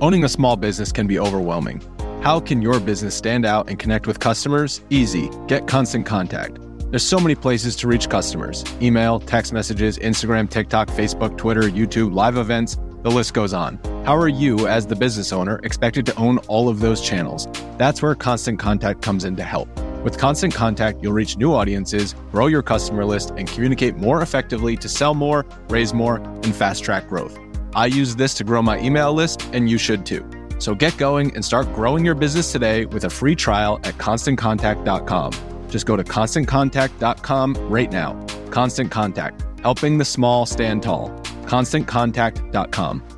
[0.00, 1.82] Owning a small business can be overwhelming.
[2.22, 4.80] How can your business stand out and connect with customers?
[4.90, 5.28] Easy.
[5.48, 6.58] Get Constant Contact.
[6.90, 12.14] There's so many places to reach customers email, text messages, Instagram, TikTok, Facebook, Twitter, YouTube,
[12.14, 13.78] live events, the list goes on.
[14.06, 17.48] How are you, as the business owner, expected to own all of those channels?
[17.76, 19.68] That's where Constant Contact comes in to help.
[20.04, 24.76] With Constant Contact, you'll reach new audiences, grow your customer list, and communicate more effectively
[24.76, 27.36] to sell more, raise more, and fast track growth.
[27.74, 30.28] I use this to grow my email list, and you should too.
[30.58, 35.32] So get going and start growing your business today with a free trial at constantcontact.com.
[35.68, 38.26] Just go to constantcontact.com right now.
[38.50, 41.10] Constant Contact, helping the small stand tall.
[41.46, 43.17] ConstantContact.com.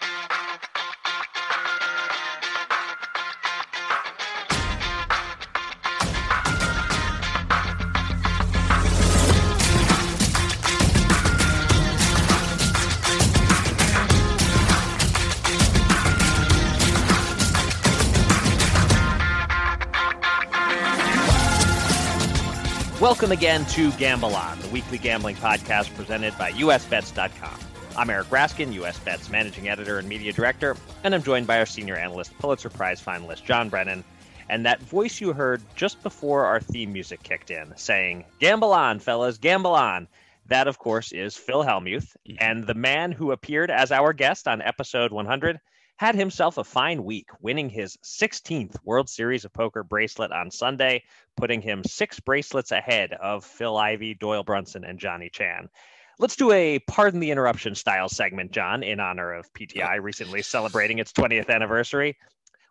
[23.11, 27.59] Welcome again to Gamble On, the weekly gambling podcast presented by USBets.com.
[27.97, 31.97] I'm Eric Raskin, USBets managing editor and media director, and I'm joined by our senior
[31.97, 34.05] analyst, Pulitzer Prize finalist John Brennan.
[34.47, 38.99] And that voice you heard just before our theme music kicked in saying, Gamble on,
[38.99, 40.07] fellas, gamble on.
[40.45, 42.35] That, of course, is Phil Hellmuth, mm-hmm.
[42.39, 45.59] and the man who appeared as our guest on episode 100
[46.01, 51.03] had himself a fine week, winning his 16th World Series of Poker bracelet on Sunday,
[51.37, 55.69] putting him six bracelets ahead of Phil Ivey, Doyle Brunson, and Johnny Chan.
[56.17, 60.97] Let's do a pardon the interruption style segment, John, in honor of PTI recently celebrating
[60.97, 62.17] its 20th anniversary.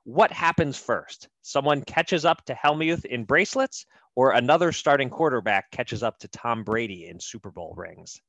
[0.02, 1.28] What happens first?
[1.42, 3.86] Someone catches up to Hellmuth in bracelets,
[4.16, 8.20] or another starting quarterback catches up to Tom Brady in Super Bowl rings?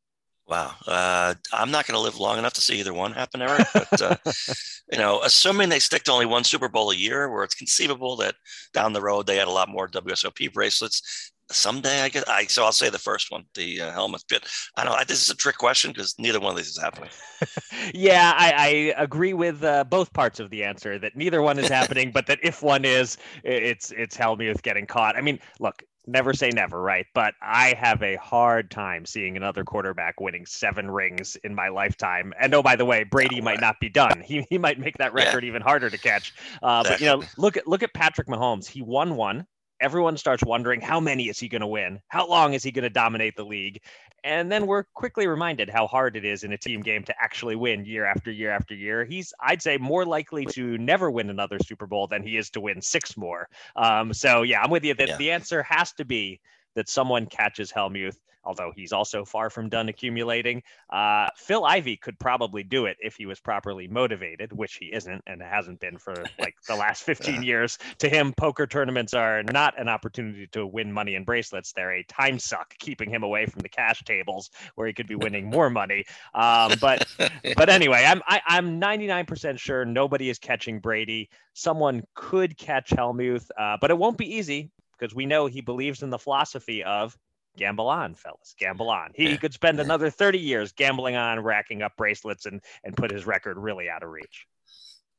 [0.52, 0.74] Wow.
[0.86, 3.68] Uh, I'm not going to live long enough to see either one happen, Eric.
[3.74, 4.18] But, uh,
[4.92, 8.18] you know, assuming they stick to only one Super Bowl a year, where it's conceivable
[8.18, 8.36] that
[8.74, 12.26] down the road they had a lot more WSOP bracelets, someday I guess.
[12.28, 14.46] I, so I'll say the first one, the uh, Hellmuth bit.
[14.76, 15.00] I don't know.
[15.08, 17.12] This is a trick question because neither one of these is happening.
[17.94, 18.52] yeah, I,
[18.98, 22.28] I, agree with uh, both parts of the answer that neither one is happening, but
[22.28, 25.16] that if one is, it's, it's Hellmuth getting caught.
[25.16, 27.06] I mean, look, never say never, right?
[27.14, 32.34] But I have a hard time seeing another quarterback winning seven rings in my lifetime.
[32.40, 34.24] And oh, by the way, Brady might not be done.
[34.32, 35.50] He, he might make that record yeah.
[35.50, 36.34] even harder to catch.
[36.64, 38.68] Uh, but you know, look at look at Patrick Mahomes.
[38.68, 39.46] He won one
[39.82, 42.00] everyone starts wondering how many is he going to win?
[42.08, 43.82] How long is he going to dominate the league?
[44.24, 47.56] And then we're quickly reminded how hard it is in a team game to actually
[47.56, 49.04] win year after year after year.
[49.04, 52.62] He's, I'd say, more likely to never win another Super Bowl than he is to
[52.62, 53.50] win six more.
[53.76, 55.18] Um, so, yeah, I'm with you that yeah.
[55.18, 56.40] the answer has to be
[56.76, 60.64] that someone catches Hellmuth although he's also far from done accumulating.
[60.90, 65.22] Uh, Phil Ivey could probably do it if he was properly motivated, which he isn't
[65.28, 67.78] and hasn't been for like the last 15 years.
[68.00, 71.72] To him, poker tournaments are not an opportunity to win money and bracelets.
[71.74, 75.16] They're a time suck, keeping him away from the cash tables where he could be
[75.16, 76.06] winning more money.
[76.34, 77.08] Um, but
[77.56, 81.30] but anyway, I'm I, am i am 99% sure nobody is catching Brady.
[81.54, 86.04] Someone could catch Hellmuth, uh, but it won't be easy because we know he believes
[86.04, 87.18] in the philosophy of
[87.58, 89.12] gamble on, fellas, gamble on.
[89.14, 93.26] He, could spend another 30 years gambling on, racking up bracelets, and and put his
[93.26, 94.48] record really out of reach.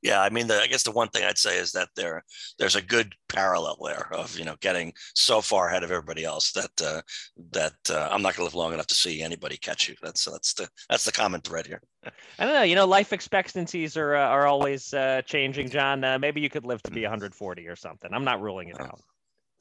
[0.03, 2.25] Yeah, I mean, the, I guess the one thing I'd say is that there
[2.59, 6.51] there's a good parallel there of you know getting so far ahead of everybody else
[6.53, 7.03] that uh,
[7.53, 9.95] that uh, I'm not going to live long enough to see anybody catch you.
[10.03, 11.83] That's that's the that's the common thread here.
[12.39, 12.63] I don't know.
[12.63, 16.03] You know, life expectancies are uh, are always uh, changing, John.
[16.03, 18.13] Uh, maybe you could live to be 140 or something.
[18.13, 19.01] I'm not ruling it out.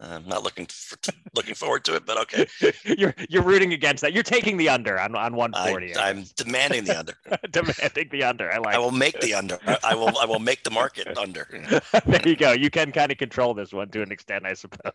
[0.02, 0.98] I'm not looking for,
[1.36, 2.48] looking forward to it, but okay.
[2.98, 4.14] you're you're rooting against that.
[4.14, 5.96] You're taking the under on on 140.
[5.96, 7.14] I, am demanding the under.
[7.52, 8.52] demanding the under.
[8.52, 8.76] I like.
[8.76, 9.60] I will make the under.
[9.84, 10.18] I will.
[10.18, 11.48] I will make the market under.
[12.06, 12.52] there you go.
[12.52, 14.92] You can kind of control this one to an extent, I suppose.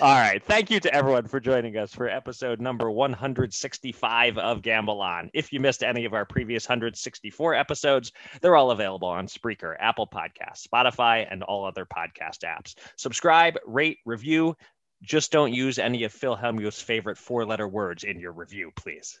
[0.00, 0.42] All right.
[0.44, 5.30] Thank you to everyone for joining us for episode number 165 of Gamble On.
[5.34, 10.06] If you missed any of our previous 164 episodes, they're all available on Spreaker, Apple
[10.06, 12.74] Podcasts, Spotify, and all other podcast apps.
[12.96, 14.56] Subscribe rate, review.
[15.02, 19.18] Just don't use any of Phil Hellmuth's favorite four letter words in your review, please.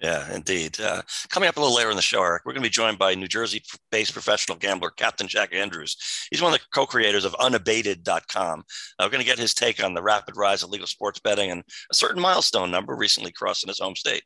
[0.00, 0.80] Yeah, indeed.
[0.80, 2.98] Uh, coming up a little later in the show, Eric, we're going to be joined
[2.98, 5.94] by New Jersey based professional gambler Captain Jack Andrews.
[6.30, 8.60] He's one of the co creators of unabated.com.
[8.60, 8.62] Uh,
[8.98, 11.62] we're going to get his take on the rapid rise of legal sports betting and
[11.90, 14.22] a certain milestone number recently crossed in his home state.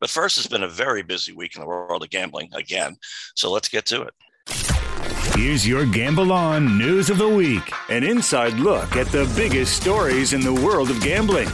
[0.00, 2.96] But first, it's been a very busy week in the world of gambling again.
[3.34, 4.14] So let's get to it.
[5.36, 10.32] Here's your Gamble On News of the Week an inside look at the biggest stories
[10.32, 11.46] in the world of gambling.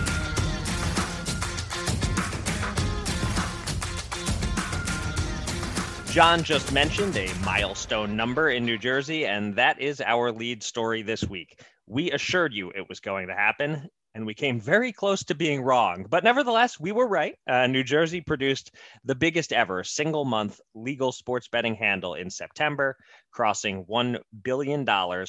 [6.13, 11.03] John just mentioned a milestone number in New Jersey, and that is our lead story
[11.03, 11.61] this week.
[11.89, 15.63] We assured you it was going to happen, and we came very close to being
[15.63, 16.07] wrong.
[16.09, 17.35] But nevertheless, we were right.
[17.47, 18.73] Uh, New Jersey produced
[19.05, 22.97] the biggest ever single month legal sports betting handle in September,
[23.31, 24.87] crossing $1 billion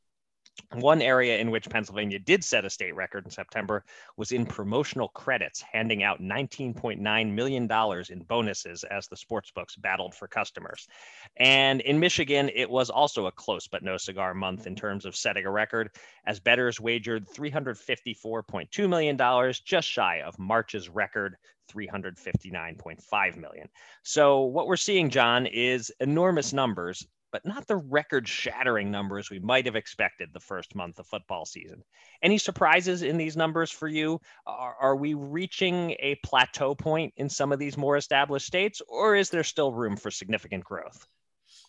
[0.74, 3.84] One area in which Pennsylvania did set a state record in September
[4.16, 7.70] was in promotional credits, handing out $19.9 million
[8.10, 10.88] in bonuses as the sportsbooks battled for customers.
[11.36, 15.16] And in Michigan, it was also a close but no cigar month in terms of
[15.16, 15.90] setting a record,
[16.26, 21.36] as bettors wagered $354.2 million, just shy of March's record
[21.72, 23.68] 359.5 million.
[24.02, 29.40] So what we're seeing, John, is enormous numbers but not the record shattering numbers we
[29.40, 31.82] might have expected the first month of football season.
[32.22, 34.20] Any surprises in these numbers for you?
[34.46, 39.16] Are, are, we reaching a plateau point in some of these more established states, or
[39.16, 41.08] is there still room for significant growth?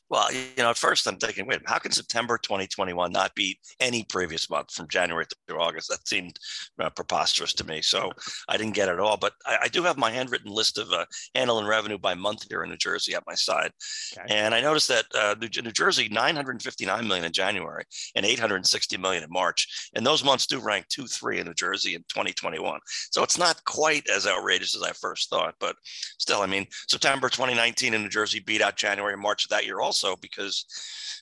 [0.09, 4.03] Well, you know, at first I'm thinking, wait, how can September 2021 not beat any
[4.03, 5.89] previous month from January through August?
[5.89, 6.37] That seemed
[6.79, 7.81] uh, preposterous to me.
[7.81, 8.11] So
[8.47, 9.17] I didn't get it all.
[9.17, 12.45] But I, I do have my handwritten list of uh, handle and revenue by month
[12.47, 13.71] here in New Jersey at my side.
[14.15, 14.35] Okay.
[14.35, 17.83] And I noticed that uh, New, New, Jersey, 959 million in January
[18.15, 19.89] and 860 million in March.
[19.95, 22.79] And those months do rank two, three in New Jersey in 2021.
[23.11, 25.55] So it's not quite as outrageous as I first thought.
[25.59, 25.75] But
[26.19, 29.65] still, I mean, September 2019 in New Jersey beat out January and March of that
[29.65, 30.65] year also also because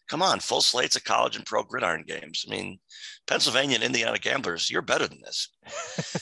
[0.10, 2.46] come on, full slates of college and pro gridiron games.
[2.48, 2.80] I mean,
[3.28, 5.50] Pennsylvania and Indiana gamblers, you're better than this.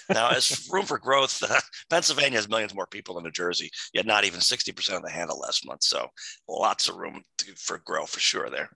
[0.10, 1.42] now, as room for growth,
[1.90, 5.40] Pennsylvania has millions more people than New Jersey, yet not even 60% of the handle
[5.40, 5.84] last month.
[5.84, 6.08] So
[6.48, 8.70] lots of room to, for growth for sure there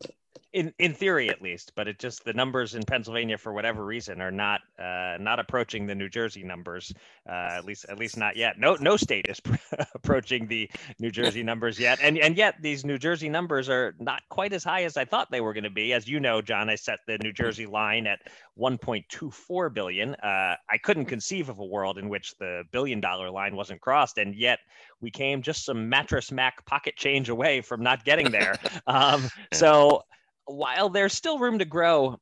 [0.53, 4.21] in in theory at least but it just the numbers in pennsylvania for whatever reason
[4.21, 6.93] are not uh, not approaching the new jersey numbers
[7.27, 8.59] uh, at least at least not yet.
[8.59, 9.41] No no state is
[9.95, 11.99] approaching the new jersey numbers yet.
[12.01, 15.31] And and yet these new jersey numbers are not quite as high as i thought
[15.31, 15.93] they were going to be.
[15.93, 18.19] As you know john i set the new jersey line at
[18.59, 20.15] 1.24 billion.
[20.15, 24.17] Uh, i couldn't conceive of a world in which the billion dollar line wasn't crossed
[24.17, 24.59] and yet
[25.01, 28.55] we came just some mattress mack pocket change away from not getting there.
[28.87, 30.03] Um, so
[30.45, 32.17] while there's still room to grow,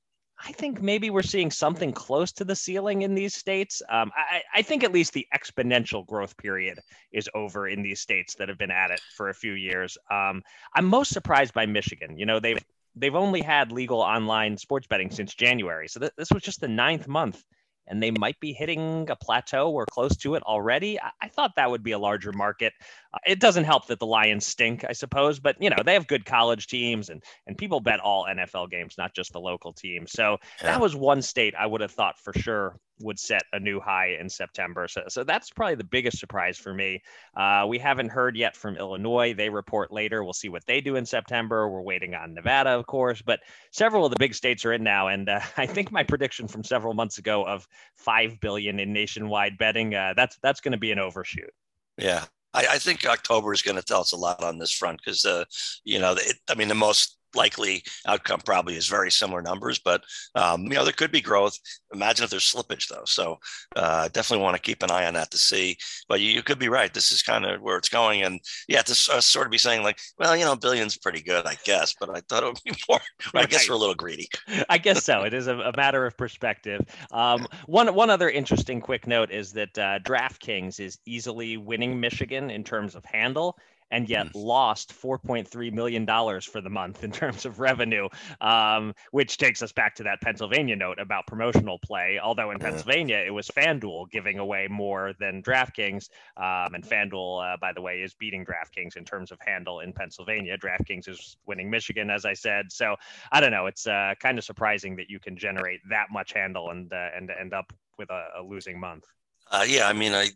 [0.46, 3.82] I think maybe we're seeing something close to the ceiling in these states.
[3.89, 6.80] Um, I, I, think at least the exponential growth period
[7.12, 9.98] is over in these states that have been at it for a few years.
[10.12, 10.42] Um,
[10.75, 12.18] I'm most surprised by Michigan.
[12.18, 12.63] You know, they've
[12.96, 16.68] they've only had legal online sports betting since January, so th- this was just the
[16.68, 17.42] ninth month
[17.88, 21.00] and they might be hitting a plateau or close to it already.
[21.00, 22.74] I, I thought that would be a larger market.
[23.13, 26.08] Uh, it doesn't help that the Lions stink, I suppose, but you know they have
[26.08, 30.12] good college teams, and and people bet all NFL games, not just the local teams.
[30.12, 30.68] So yeah.
[30.68, 34.17] that was one state I would have thought for sure would set a new high
[34.19, 34.88] in September.
[34.88, 37.01] So, so that's probably the biggest surprise for me.
[37.36, 39.33] Uh, we haven't heard yet from Illinois.
[39.33, 40.24] They report later.
[40.24, 41.69] We'll see what they do in September.
[41.69, 43.41] We're waiting on Nevada, of course, but
[43.72, 45.10] several of the big states are in now.
[45.10, 49.57] And uh, I think my prediction from several months ago of five billion in nationwide
[49.57, 51.51] betting uh, that's that's going to be an overshoot.
[51.98, 55.00] Yeah, I, I think October is going to tell us a lot on this front
[55.03, 55.45] because, uh,
[55.83, 60.04] you know, it, I mean, the most likely outcome probably is very similar numbers, but
[60.36, 61.58] um, you know there could be growth.
[61.94, 63.06] Imagine if there's slippage though.
[63.06, 63.40] So
[63.75, 65.78] uh, definitely want to keep an eye on that to see.
[66.08, 66.94] But you, you could be right.
[66.94, 69.84] This is kind of where it's going, and yeah, to uh, sort of be saying
[69.84, 71.94] like, well, you know, billions pretty good, I guess.
[72.00, 73.00] But I thought it would be more.
[73.34, 73.46] Right.
[73.46, 74.28] I guess we're a little greedy.
[74.70, 75.24] I guess so.
[75.24, 76.82] It is a, a matter of perspective.
[77.12, 82.50] Um, one one other interesting quick note is that uh, DraftKings is easily winning Michigan
[82.50, 83.58] in terms of handle
[83.94, 84.32] and yet mm.
[84.34, 86.06] lost $4.3 million
[86.42, 88.10] for the month in terms of revenue,
[88.42, 92.20] um, which takes us back to that Pennsylvania note about promotional play.
[92.22, 96.10] Although in Pennsylvania, it was FanDuel giving away more than DraftKings.
[96.38, 99.94] Um, and FanDuel, uh, by the way, is beating DraftKings in terms of handle in
[99.94, 100.58] Pennsylvania.
[100.58, 102.72] DraftKings is winning Michigan, as I said.
[102.72, 102.96] So
[103.32, 103.68] I don't know.
[103.68, 107.30] It's uh, kind of surprising that you can generate that much handle and, uh, and
[107.30, 109.06] end up with a, a losing month.
[109.52, 110.30] Uh, yeah, I mean, I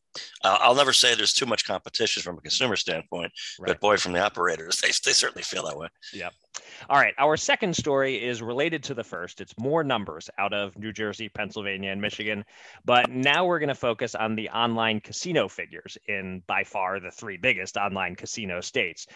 [0.44, 3.68] I'll never say there's too much competition from a consumer standpoint, right.
[3.68, 5.88] but boy, from the operators, they they certainly feel that way.
[6.14, 6.30] Yeah.
[6.90, 9.42] All right, our second story is related to the first.
[9.42, 12.46] It's more numbers out of New Jersey, Pennsylvania, and Michigan,
[12.86, 17.12] but now we're going to focus on the online casino figures in by far the
[17.12, 19.08] three biggest online casino states.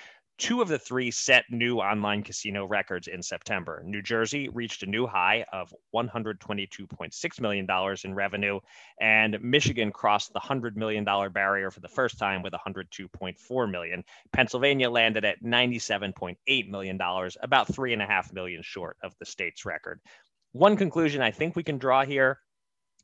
[0.42, 3.84] Two of the three set new online casino records in September.
[3.86, 7.68] New Jersey reached a new high of $122.6 million
[8.04, 8.60] in revenue,
[9.00, 14.04] and Michigan crossed the $100 million barrier for the first time with 102.4 million.
[14.34, 17.00] Pennsylvania landed at $97.8 million,
[17.44, 20.00] about three and a half million short of the state's record.
[20.54, 22.40] One conclusion I think we can draw here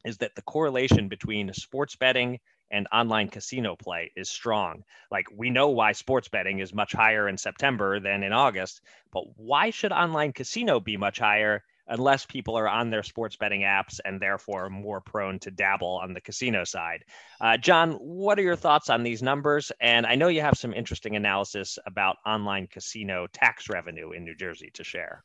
[0.04, 2.40] is that the correlation between sports betting
[2.72, 4.84] and online casino play is strong.
[5.12, 8.82] Like we know why sports betting is much higher in September than in August,
[9.12, 13.62] but why should online casino be much higher unless people are on their sports betting
[13.62, 17.04] apps and therefore more prone to dabble on the casino side?
[17.40, 19.72] Uh, John, what are your thoughts on these numbers?
[19.80, 24.36] And I know you have some interesting analysis about online casino tax revenue in New
[24.36, 25.24] Jersey to share.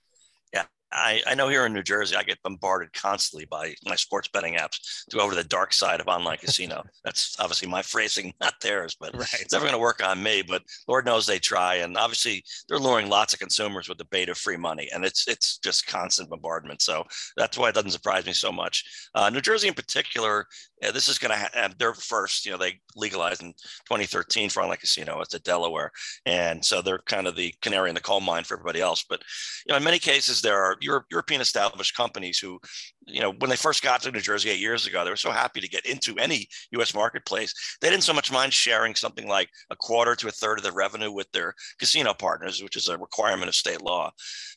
[0.93, 4.55] I, I know here in New Jersey, I get bombarded constantly by my sports betting
[4.55, 6.83] apps to go over to the dark side of online casino.
[7.05, 9.41] That's obviously my phrasing, not theirs, but right.
[9.41, 10.43] it's never going to work on me.
[10.43, 14.29] But Lord knows they try, and obviously they're luring lots of consumers with the bait
[14.29, 16.83] of free money, and it's it's just constant bombardment.
[16.83, 17.05] So
[17.37, 18.85] that's why it doesn't surprise me so much.
[19.15, 20.47] Uh, New Jersey, in particular,
[20.81, 22.45] yeah, this is going to have their first.
[22.45, 23.53] You know, they legalized in
[23.89, 25.21] 2013 for online casino.
[25.21, 25.91] It's at Delaware,
[26.27, 29.05] and so they're kind of the canary in the coal mine for everybody else.
[29.09, 29.23] But
[29.67, 32.59] you know, in many cases, there are Europe, European established companies who,
[33.07, 35.31] you know, when they first got to New Jersey eight years ago, they were so
[35.31, 36.95] happy to get into any U.S.
[36.95, 37.55] marketplace.
[37.81, 40.73] They didn't so much mind sharing something like a quarter to a third of the
[40.73, 44.11] revenue with their casino partners, which is a requirement of state law.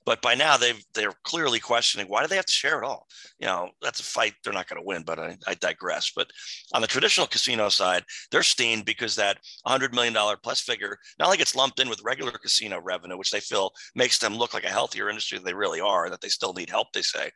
[0.06, 3.08] But by now, they've they're clearly questioning why do they have to share it all?
[3.40, 5.04] You know, that's a fight they're not going to win.
[5.04, 6.12] But I, I digress.
[6.16, 6.30] But
[6.74, 11.38] on the traditional casino side, they're steamed because that $100 million plus figure not only
[11.38, 14.70] gets lumped in with regular casino revenue, which they feel makes them look like a
[14.70, 17.30] healthier industry than they really are, that they still need help, they say.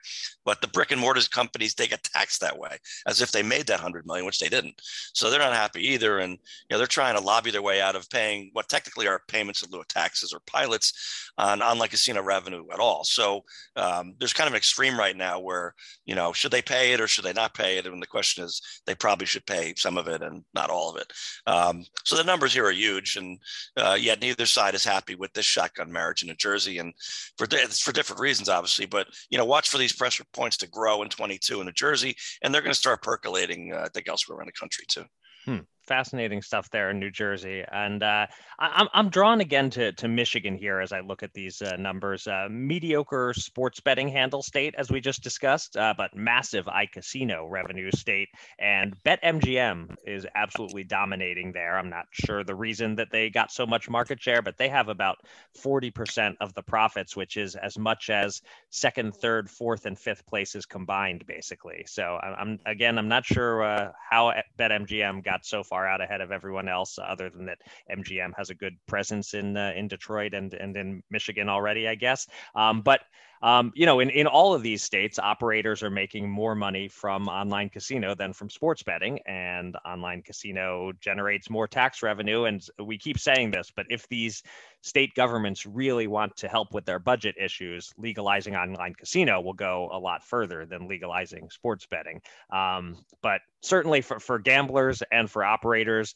[0.45, 3.67] But the brick and mortar companies, they get taxed that way as if they made
[3.67, 4.81] that 100 million, which they didn't.
[5.13, 6.19] So they're not happy either.
[6.19, 6.37] And, you
[6.71, 9.71] know, they're trying to lobby their way out of paying what technically are payments in
[9.71, 13.03] lieu of taxes or pilots on online casino revenue at all.
[13.03, 13.43] So
[13.75, 15.73] um, there's kind of an extreme right now where,
[16.05, 17.85] you know, should they pay it or should they not pay it?
[17.85, 20.97] And the question is, they probably should pay some of it and not all of
[20.97, 21.11] it.
[21.47, 23.17] Um, so the numbers here are huge.
[23.17, 23.39] And
[23.77, 26.77] uh, yet neither side is happy with this shotgun marriage in New Jersey.
[26.77, 26.93] And
[27.37, 31.01] for, for different reasons, obviously, but you know, watch for these pressure points to grow
[31.01, 34.37] in 22 in New Jersey, and they're going to start percolating, uh, I think, elsewhere
[34.37, 35.05] around the country too.
[35.45, 38.27] Hmm fascinating stuff there in New Jersey, and uh,
[38.59, 41.75] I, am I'm drawn again to to Michigan here as I look at these uh,
[41.77, 42.27] numbers.
[42.27, 47.89] Uh, mediocre sports betting handle state, as we just discussed, uh, but massive iCasino revenue
[47.91, 48.29] state,
[48.59, 51.77] and BetMGM is absolutely dominating there.
[51.77, 54.89] I'm not sure the reason that they got so much market share, but they have
[54.89, 55.17] about
[55.57, 60.67] 40% of the profits, which is as much as second, third, fourth, and fifth places
[60.67, 61.83] combined, basically.
[61.87, 66.19] So I'm again, I'm not sure uh, how BetMGM got so far far out ahead
[66.19, 67.59] of everyone else, other than that
[67.89, 71.95] MGM has a good presence in uh, in Detroit and and in Michigan already, I
[71.95, 72.27] guess.
[72.53, 72.99] Um, but
[73.41, 77.27] um, you know, in, in all of these states, operators are making more money from
[77.27, 82.43] online casino than from sports betting, and online casino generates more tax revenue.
[82.43, 84.43] And we keep saying this, but if these
[84.81, 89.89] state governments really want to help with their budget issues, legalizing online casino will go
[89.91, 92.21] a lot further than legalizing sports betting.
[92.51, 96.13] Um, but certainly for, for gamblers and for operators,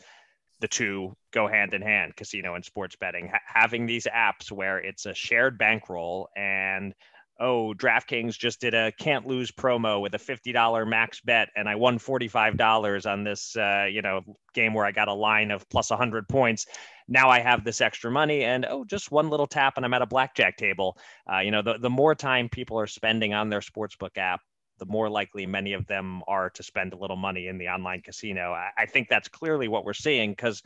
[0.59, 4.77] the two go hand in hand casino and sports betting ha- having these apps where
[4.77, 6.93] it's a shared bankroll and
[7.39, 11.75] oh, DraftKings just did a can't lose promo with a $50 max bet, and I
[11.75, 14.21] won $45 on this, uh, you know,
[14.53, 16.65] game where I got a line of plus 100 points.
[17.07, 20.01] Now I have this extra money, and oh, just one little tap, and I'm at
[20.01, 20.97] a blackjack table.
[21.31, 24.41] Uh, you know, the, the more time people are spending on their sportsbook app,
[24.79, 28.01] the more likely many of them are to spend a little money in the online
[28.01, 28.51] casino.
[28.51, 30.61] I, I think that's clearly what we're seeing because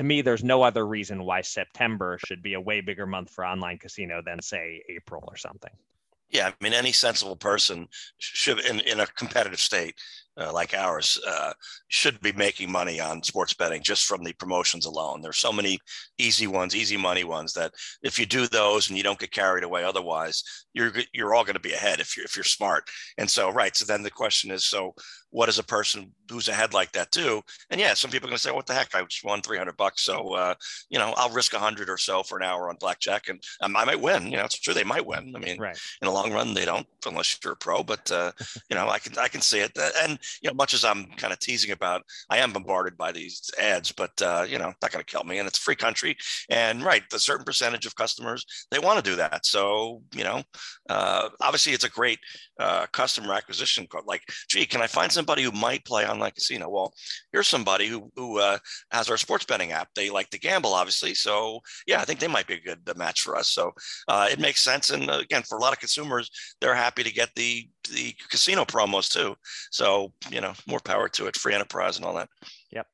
[0.00, 3.44] to me, there's no other reason why September should be a way bigger month for
[3.44, 5.72] online casino than, say, April or something.
[6.30, 9.96] Yeah, I mean, any sensible person should, in, in a competitive state,
[10.40, 11.52] uh, like ours uh,
[11.88, 15.20] should be making money on sports betting just from the promotions alone.
[15.20, 15.78] There's so many
[16.18, 19.64] easy ones, easy money ones that if you do those and you don't get carried
[19.64, 20.42] away, otherwise
[20.72, 22.84] you're you're all going to be ahead if you're if you're smart.
[23.18, 24.94] And so right, so then the question is, so
[25.30, 27.40] what does a person who's ahead like that do?
[27.70, 29.76] And yeah, some people are going to say, what the heck, I just won 300
[29.76, 30.54] bucks, so uh,
[30.88, 33.84] you know I'll risk hundred or so for an hour on blackjack, and um, I
[33.84, 34.30] might win.
[34.30, 35.32] You know, it's true they might win.
[35.36, 35.78] I mean, right.
[36.00, 38.32] in the long run they don't unless you're a pro, but uh,
[38.68, 39.76] you know I can I can see it.
[40.02, 43.50] And you know, much as I'm kind of teasing about, I am bombarded by these
[43.60, 45.38] ads, but uh, you know, not going to kill me.
[45.38, 46.16] And it's a free country,
[46.48, 49.46] and right, the certain percentage of customers they want to do that.
[49.46, 50.42] So you know,
[50.88, 52.18] uh, obviously, it's a great
[52.58, 53.86] uh, customer acquisition.
[54.06, 56.68] Like, gee, can I find somebody who might play online casino?
[56.68, 56.92] Well,
[57.32, 58.58] here's somebody who who uh,
[58.90, 59.88] has our sports betting app.
[59.94, 61.14] They like to gamble, obviously.
[61.14, 63.48] So yeah, I think they might be a good match for us.
[63.48, 63.72] So
[64.08, 64.90] uh, it makes sense.
[64.90, 68.64] And uh, again, for a lot of consumers, they're happy to get the the casino
[68.64, 69.36] promos too.
[69.70, 71.36] So you know, more power to it.
[71.36, 72.28] Free enterprise and all that.
[72.72, 72.86] Yep.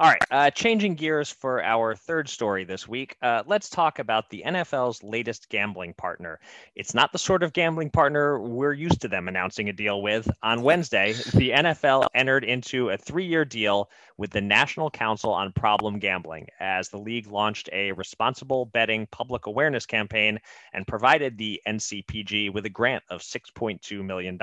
[0.00, 4.30] All right, uh, changing gears for our third story this week, uh, let's talk about
[4.30, 6.40] the NFL's latest gambling partner.
[6.74, 10.26] It's not the sort of gambling partner we're used to them announcing a deal with.
[10.42, 15.52] On Wednesday, the NFL entered into a three year deal with the National Council on
[15.52, 20.38] Problem Gambling as the league launched a responsible betting public awareness campaign
[20.72, 24.38] and provided the NCPG with a grant of $6.2 million.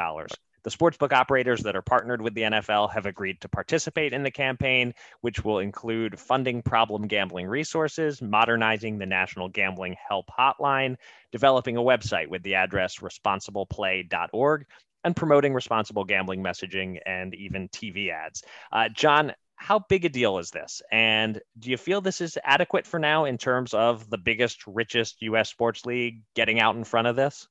[0.68, 4.32] The sportsbook operators that are partnered with the NFL have agreed to participate in the
[4.32, 10.98] campaign, which will include funding problem gambling resources, modernizing the National Gambling Help Hotline,
[11.32, 14.66] developing a website with the address responsibleplay.org,
[15.06, 18.44] and promoting responsible gambling messaging and even TV ads.
[18.70, 20.82] Uh, John, how big a deal is this?
[20.92, 25.22] And do you feel this is adequate for now in terms of the biggest, richest
[25.22, 25.48] U.S.
[25.48, 27.48] sports league getting out in front of this?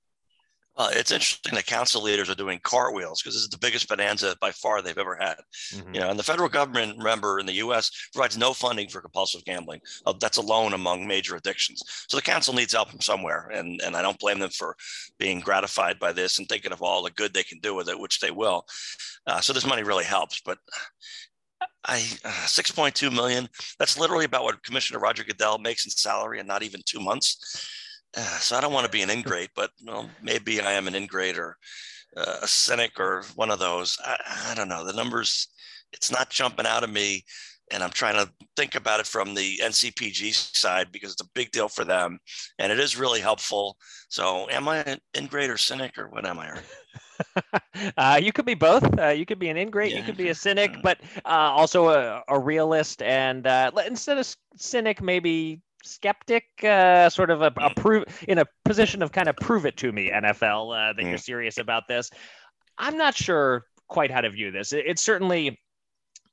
[0.76, 4.36] Well, it's interesting that council leaders are doing cartwheels because this is the biggest bonanza
[4.40, 5.36] by far they've ever had.
[5.72, 5.94] Mm-hmm.
[5.94, 7.90] You know, and the federal government, remember, in the U.S.
[8.12, 9.80] provides no funding for compulsive gambling.
[10.04, 11.82] Uh, that's alone among major addictions.
[12.08, 14.76] So the council needs help from somewhere, and and I don't blame them for
[15.18, 17.98] being gratified by this and thinking of all the good they can do with it,
[17.98, 18.66] which they will.
[19.26, 20.58] Uh, so this money really helps, but.
[21.88, 23.48] I uh, 6.2 million.
[23.78, 27.38] That's literally about what Commissioner Roger Goodell makes in salary in not even two months
[28.40, 31.38] so I don't want to be an ingrate, but well, maybe I am an ingrate
[31.38, 31.56] or
[32.16, 33.98] uh, a cynic or one of those.
[34.04, 34.16] I,
[34.50, 34.84] I, don't know.
[34.84, 35.48] The numbers,
[35.92, 37.24] it's not jumping out of me.
[37.72, 41.50] And I'm trying to think about it from the NCPG side because it's a big
[41.50, 42.20] deal for them.
[42.60, 43.76] And it is really helpful.
[44.08, 46.60] So am I an ingrate or cynic or what am I?
[47.96, 48.84] uh, you could be both.
[48.98, 49.90] Uh, you could be an ingrate.
[49.90, 49.98] Yeah.
[49.98, 53.02] You could be a cynic, but uh, also a, a, realist.
[53.02, 58.46] And uh, instead of cynic, maybe skeptic, uh, sort of a, a prove in a
[58.64, 61.08] position of kind of prove it to me, NFL, uh, that mm.
[61.08, 62.10] you're serious about this.
[62.78, 64.72] I'm not sure quite how to view this.
[64.72, 65.58] It, it's certainly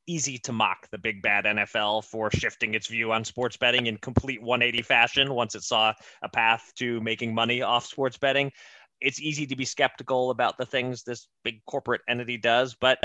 [0.08, 3.98] easy to mock the big bad NFL for shifting its view on sports betting in
[3.98, 8.52] complete 180 fashion once it saw a path to making money off sports betting.
[9.00, 13.00] It's easy to be skeptical about the things this big corporate entity does, but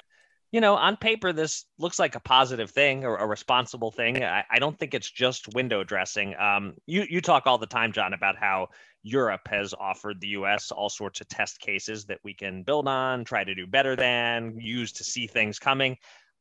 [0.50, 4.24] you know, on paper, this looks like a positive thing or a responsible thing.
[4.24, 6.34] I, I don't think it's just window dressing.
[6.36, 8.68] Um, you you talk all the time, John, about how
[9.02, 10.70] Europe has offered the U.S.
[10.70, 14.58] all sorts of test cases that we can build on, try to do better than,
[14.58, 15.96] use to see things coming.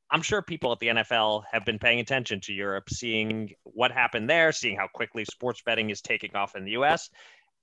[0.09, 4.29] I'm sure people at the NFL have been paying attention to Europe, seeing what happened
[4.29, 7.09] there, seeing how quickly sports betting is taking off in the U.S.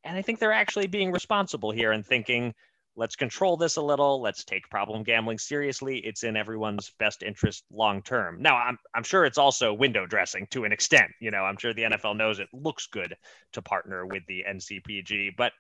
[0.05, 2.53] And I think they're actually being responsible here and thinking
[2.97, 7.65] let's control this a little let's take problem gambling seriously it's in everyone's best interest
[7.71, 11.45] long term now i'm i'm sure it's also window dressing to an extent you know
[11.45, 13.15] i'm sure the NFL knows it looks good
[13.53, 15.53] to partner with the NCPG but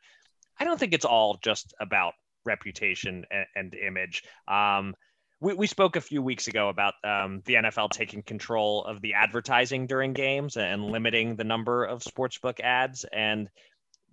[0.59, 4.95] i don't think it's all just about reputation and, and image um,
[5.41, 9.15] we, we spoke a few weeks ago about um, the NFL taking control of the
[9.15, 13.05] advertising during games and limiting the number of sportsbook ads.
[13.13, 13.51] And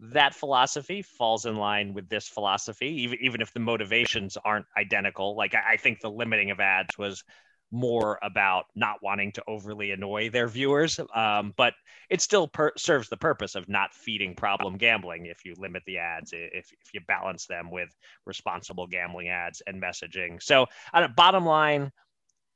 [0.02, 5.36] that philosophy falls in line with this philosophy, even, even if the motivations aren't identical.
[5.36, 7.24] Like, I, I think the limiting of ads was
[7.72, 11.00] more about not wanting to overly annoy their viewers.
[11.16, 11.74] Um, but
[12.10, 16.00] it still per- serves the purpose of not feeding problem gambling if you limit the
[16.00, 17.90] ads, if, if you balance them with
[18.26, 20.42] responsible gambling ads and messaging.
[20.42, 21.92] So, on a bottom line,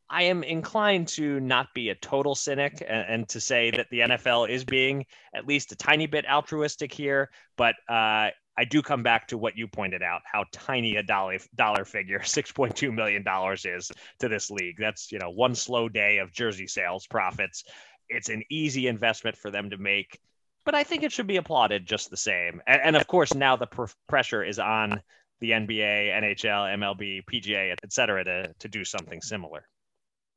[0.10, 4.02] I am inclined to not be a total cynic and, and, to say that the
[4.02, 7.32] NFL is being at least a tiny bit altruistic here.
[7.58, 11.40] But uh, I do come back to what you pointed out, how tiny a dollar
[11.56, 14.78] dollar figure, six point two million dollars is to this league.
[14.80, 17.64] That's you know one slow day of jersey sales profits.
[18.08, 20.20] It's an easy investment for them to make,
[20.64, 22.62] but I think it should be applauded just the same.
[22.68, 25.02] And, and of course, now the pr- pressure is on
[25.40, 29.68] the NBA, NHL, MLB, PGA, et cetera, to to do something similar.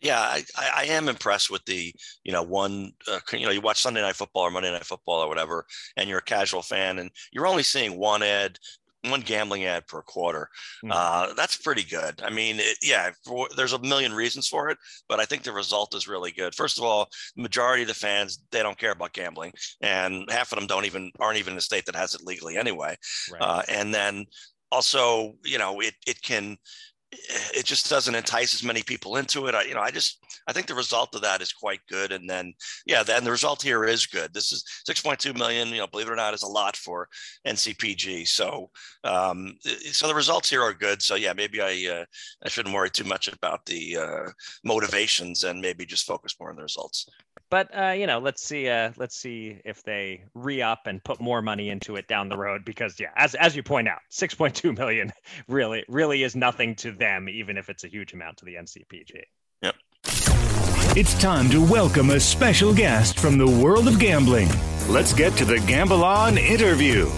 [0.01, 3.81] Yeah, I, I am impressed with the, you know, one, uh, you know, you watch
[3.81, 7.11] Sunday Night Football or Monday Night Football or whatever, and you're a casual fan, and
[7.33, 8.59] you're only seeing one ad,
[9.09, 10.49] one gambling ad per quarter.
[10.85, 10.93] Mm-hmm.
[10.93, 12.21] Uh, that's pretty good.
[12.23, 15.53] I mean, it, yeah, for, there's a million reasons for it, but I think the
[15.53, 16.55] result is really good.
[16.55, 20.53] First of all, the majority of the fans they don't care about gambling, and half
[20.53, 22.97] of them don't even aren't even in a state that has it legally anyway.
[23.33, 23.43] Right.
[23.43, 24.27] Uh, and then
[24.71, 26.57] also, you know, it it can
[27.11, 29.55] it just doesn't entice as many people into it.
[29.55, 32.13] I, you know, I just I think the result of that is quite good.
[32.13, 32.53] And then
[32.87, 34.35] yeah, then the result here is good.
[34.35, 35.69] This is 6.2 million.
[35.69, 37.09] You know, believe it or not, is a lot for
[37.47, 38.29] NCPG.
[38.29, 38.71] So
[39.05, 39.57] um,
[39.93, 41.03] so the results here are good.
[41.03, 42.05] So yeah, maybe I uh,
[42.45, 44.31] I shouldn't worry too much about the uh,
[44.65, 47.07] motivations and maybe just focus more on the results
[47.51, 48.69] but uh, you know, let's see.
[48.69, 52.37] Uh, let's see if they re up and put more money into it down the
[52.37, 52.65] road.
[52.65, 55.13] Because yeah, as as you point out, six point two million
[55.49, 59.23] really really is nothing to them, even if it's a huge amount to the NCPG.
[59.63, 59.75] Yep.
[60.97, 64.49] It's time to welcome a special guest from the world of gambling.
[64.89, 67.09] Let's get to the Gamble On interview.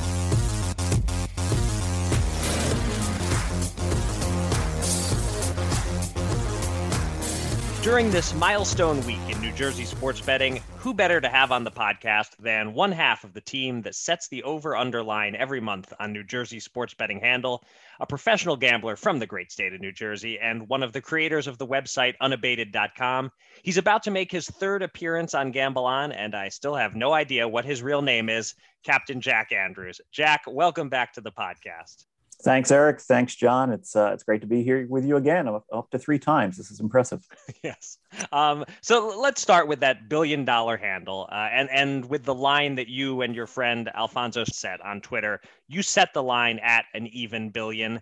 [7.82, 11.70] During this milestone week in New Jersey sports betting, who better to have on the
[11.70, 15.92] podcast than one half of the team that sets the over under line every month
[16.00, 17.62] on New Jersey sports betting handle,
[18.00, 21.46] a professional gambler from the great state of New Jersey, and one of the creators
[21.46, 23.30] of the website unabated.com.
[23.62, 27.12] He's about to make his third appearance on Gamble On, and I still have no
[27.12, 30.00] idea what his real name is Captain Jack Andrews.
[30.10, 32.06] Jack, welcome back to the podcast.
[32.42, 33.00] Thanks, Eric.
[33.00, 33.70] Thanks, John.
[33.70, 36.56] It's uh, it's great to be here with you again, up, up to three times.
[36.56, 37.26] This is impressive.
[37.62, 37.98] yes.
[38.32, 42.76] Um, so let's start with that billion dollar handle, uh, and and with the line
[42.76, 45.40] that you and your friend Alfonso set on Twitter.
[45.68, 48.00] You set the line at an even billion.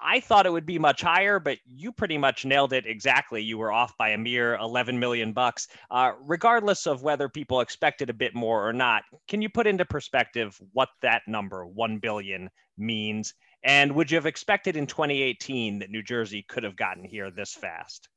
[0.00, 3.42] I thought it would be much higher, but you pretty much nailed it exactly.
[3.42, 5.68] You were off by a mere 11 million bucks.
[5.90, 9.86] Uh, regardless of whether people expected a bit more or not, can you put into
[9.86, 13.32] perspective what that number, 1 billion, means?
[13.64, 17.54] And would you have expected in 2018 that New Jersey could have gotten here this
[17.54, 18.08] fast?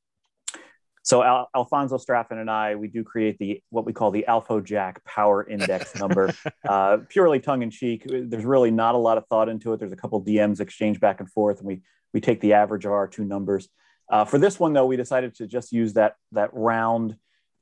[1.02, 4.60] So Al- Alfonso Straffen and I, we do create the what we call the Alpha
[4.60, 6.34] Jack Power Index number,
[6.68, 8.02] uh, purely tongue in cheek.
[8.06, 9.80] There's really not a lot of thought into it.
[9.80, 11.80] There's a couple DMs exchanged back and forth, and we
[12.12, 13.70] we take the average of our two numbers.
[14.10, 17.16] Uh, for this one, though, we decided to just use that that round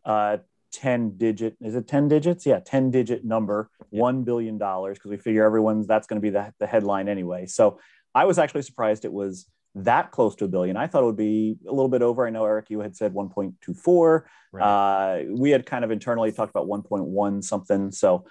[0.04, 0.38] uh,
[0.76, 2.44] 10 digit is it 10 digits?
[2.44, 6.52] Yeah 10 digit number $1 billion because we figure everyone's that's going to be the,
[6.60, 7.46] the headline anyway.
[7.46, 7.78] So
[8.14, 10.76] i was actually surprised it was that close to a billion.
[10.76, 12.26] I thought it would be a little bit over.
[12.26, 14.62] I know eric you had said 1.24 right.
[14.62, 18.26] uh, we had kind of internally talked about 1.1 something so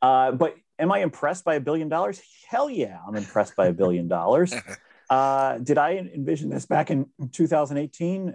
[0.00, 2.20] uh, but am i impressed by a billion dollars?
[2.48, 4.54] Hell yeah i'm impressed by a billion dollars.
[5.10, 8.34] Uh, did i envision this back in 2018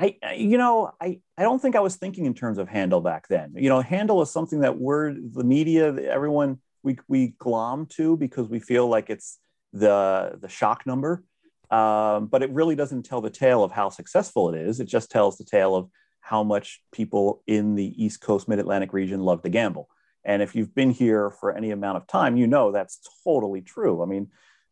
[0.00, 3.28] I, you know, I, I don't think I was thinking in terms of handle back
[3.28, 3.52] then.
[3.54, 8.48] You know, handle is something that we're the media, everyone we we glom to because
[8.48, 9.38] we feel like it's
[9.74, 11.22] the the shock number,
[11.70, 14.80] um, but it really doesn't tell the tale of how successful it is.
[14.80, 18.94] It just tells the tale of how much people in the East Coast Mid Atlantic
[18.94, 19.90] region love to gamble.
[20.24, 24.02] And if you've been here for any amount of time, you know that's totally true.
[24.02, 24.28] I mean,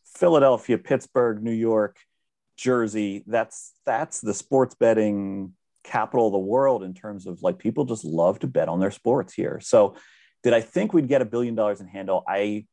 [0.06, 1.98] Philadelphia, Pittsburgh, New York,
[2.58, 7.84] Jersey, that's that's the sports betting capital of the world in terms of like people
[7.84, 9.60] just love to bet on their sports here.
[9.62, 9.94] So
[10.42, 12.24] did I think we'd get a billion dollars in handle?
[12.28, 12.66] I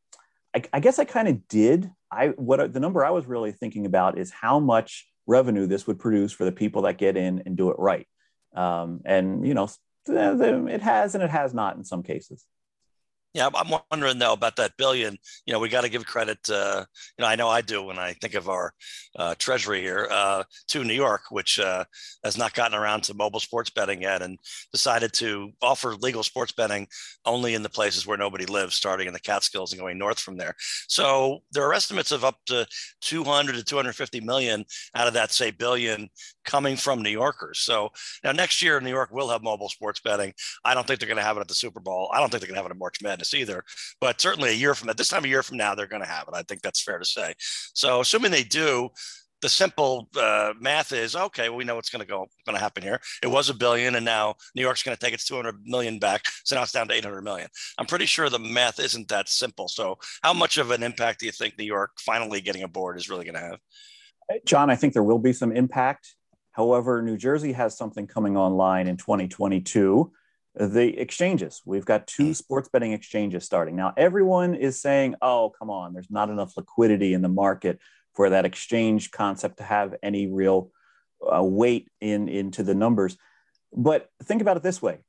[0.56, 1.92] I, I guess I kind of did.
[2.12, 6.00] I what the number I was really thinking about is how much revenue this would
[6.00, 8.08] produce for the people that get in and do it right.
[8.56, 9.70] Um, and you know,
[10.08, 12.44] it has and it has not in some cases.
[13.36, 15.18] Yeah, I'm wondering though about that billion.
[15.46, 16.40] You know, we got to give credit.
[16.50, 16.86] Uh,
[17.18, 18.72] you know, I know I do when I think of our
[19.18, 21.84] uh, treasury here uh, to New York, which uh,
[22.24, 24.40] has not gotten around to mobile sports betting yet, and
[24.72, 26.88] decided to offer legal sports betting
[27.26, 30.38] only in the places where nobody lives, starting in the Catskills and going north from
[30.38, 30.56] there.
[30.88, 32.66] So there are estimates of up to
[33.02, 34.64] 200 to 250 million
[34.96, 36.08] out of that, say, billion
[36.46, 37.60] coming from New Yorkers.
[37.60, 37.90] So
[38.24, 40.32] now next year, New York will have mobile sports betting.
[40.64, 42.10] I don't think they're going to have it at the Super Bowl.
[42.14, 43.64] I don't think they're going to have it at March Madness either.
[44.00, 46.08] But certainly a year from at this time of year from now, they're going to
[46.08, 46.36] have it.
[46.36, 47.34] I think that's fair to say.
[47.74, 48.90] So assuming they do,
[49.42, 51.50] the simple uh, math is okay.
[51.50, 53.00] Well, we know what's going to go going to happen here.
[53.22, 56.24] It was a billion, and now New York's going to take its 200 million back.
[56.46, 57.48] So now it's down to 800 million.
[57.78, 59.68] I'm pretty sure the math isn't that simple.
[59.68, 63.10] So how much of an impact do you think New York finally getting aboard is
[63.10, 63.60] really going to have?
[64.46, 66.16] John, I think there will be some impact.
[66.52, 70.12] However, New Jersey has something coming online in 2022
[70.56, 71.62] the exchanges.
[71.66, 72.36] We've got two mm.
[72.36, 73.76] sports betting exchanges starting.
[73.76, 77.80] Now, everyone is saying, oh, come on, there's not enough liquidity in the market
[78.14, 80.72] for that exchange concept to have any real
[81.22, 83.18] uh, weight in into the numbers.
[83.74, 85.00] But think about it this way: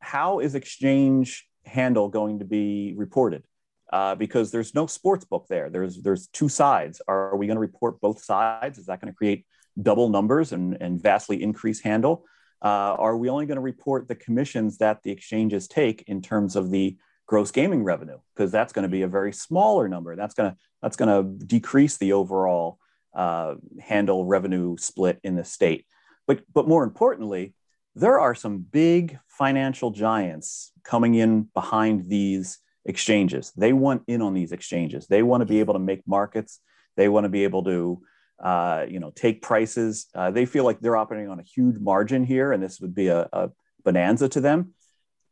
[0.00, 3.42] How is exchange handle going to be reported?
[3.90, 5.70] Uh, because there's no sports book there.
[5.70, 7.00] There's there's two sides.
[7.08, 8.78] Are we going to report both sides?
[8.78, 9.46] Is that going to create
[9.80, 12.24] double numbers and, and vastly increase handle?
[12.62, 16.56] Uh, are we only going to report the commissions that the exchanges take in terms
[16.56, 18.18] of the gross gaming revenue?
[18.34, 20.16] Because that's going to be a very smaller number.
[20.16, 22.78] That's going to that's going to decrease the overall
[23.14, 25.86] uh, handle revenue split in the state.
[26.26, 27.54] But but more importantly,
[27.94, 33.52] there are some big financial giants coming in behind these exchanges.
[33.56, 35.06] They want in on these exchanges.
[35.06, 36.60] They want to be able to make markets.
[36.96, 38.02] They want to be able to
[38.40, 40.06] uh, you know, take prices.
[40.14, 43.08] Uh, they feel like they're operating on a huge margin here, and this would be
[43.08, 43.50] a, a
[43.84, 44.74] bonanza to them.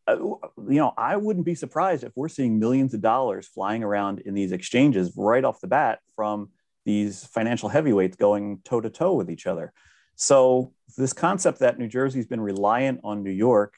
[0.07, 4.21] Uh, you know, I wouldn't be surprised if we're seeing millions of dollars flying around
[4.21, 6.51] in these exchanges right off the bat from
[6.85, 9.73] these financial heavyweights going toe to toe with each other.
[10.15, 13.75] So this concept that New Jersey's been reliant on New York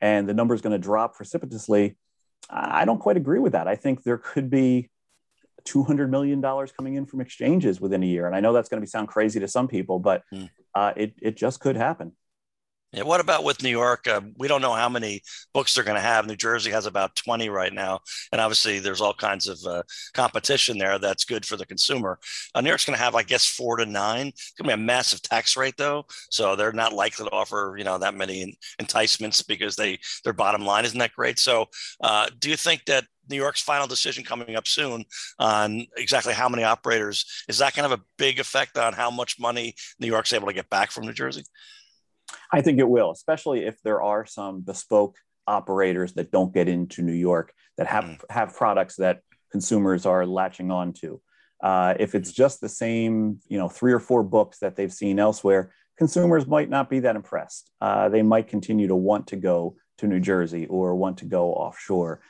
[0.00, 1.96] and the number is going to drop precipitously,
[2.50, 3.68] I don't quite agree with that.
[3.68, 4.90] I think there could be
[5.64, 8.26] $200 million coming in from exchanges within a year.
[8.26, 10.48] And I know that's going to be sound crazy to some people, but mm.
[10.74, 12.12] uh, it, it just could happen.
[12.94, 14.06] Yeah, what about with New York?
[14.06, 15.22] Uh, we don't know how many
[15.54, 16.26] books they're going to have.
[16.26, 18.00] New Jersey has about 20 right now.
[18.30, 22.18] And obviously, there's all kinds of uh, competition there that's good for the consumer.
[22.54, 24.26] Uh, New York's going to have, I guess, four to nine.
[24.26, 26.04] It's going to be a massive tax rate, though.
[26.30, 30.66] So they're not likely to offer, you know, that many enticements because they their bottom
[30.66, 31.38] line isn't that great.
[31.38, 31.68] So
[32.02, 35.04] uh, do you think that New York's final decision coming up soon
[35.38, 39.10] on exactly how many operators is that going to have a big effect on how
[39.10, 41.44] much money New York's able to get back from New Jersey?
[42.52, 47.02] I think it will, especially if there are some bespoke operators that don't get into
[47.02, 48.20] New York that have mm.
[48.30, 51.20] have products that consumers are latching on to.
[51.62, 55.20] Uh, if it's just the same, you know, three or four books that they've seen
[55.20, 57.70] elsewhere, consumers might not be that impressed.
[57.80, 61.52] Uh, they might continue to want to go to New Jersey or want to go
[61.52, 62.20] offshore.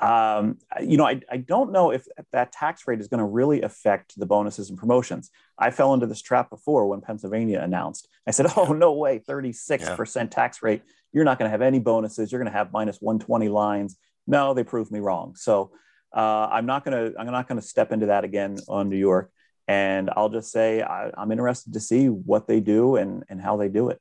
[0.00, 3.62] Um, you know, I, I don't know if that tax rate is going to really
[3.62, 5.30] affect the bonuses and promotions.
[5.58, 8.08] I fell into this trap before when Pennsylvania announced.
[8.26, 10.82] I said, "Oh no way, thirty six percent tax rate.
[11.12, 12.30] You're not going to have any bonuses.
[12.30, 15.34] You're going to have minus one twenty lines." No, they proved me wrong.
[15.36, 15.72] So
[16.14, 18.98] uh, I'm not going to I'm not going to step into that again on New
[18.98, 19.32] York.
[19.66, 23.56] And I'll just say I, I'm interested to see what they do and and how
[23.56, 24.00] they do it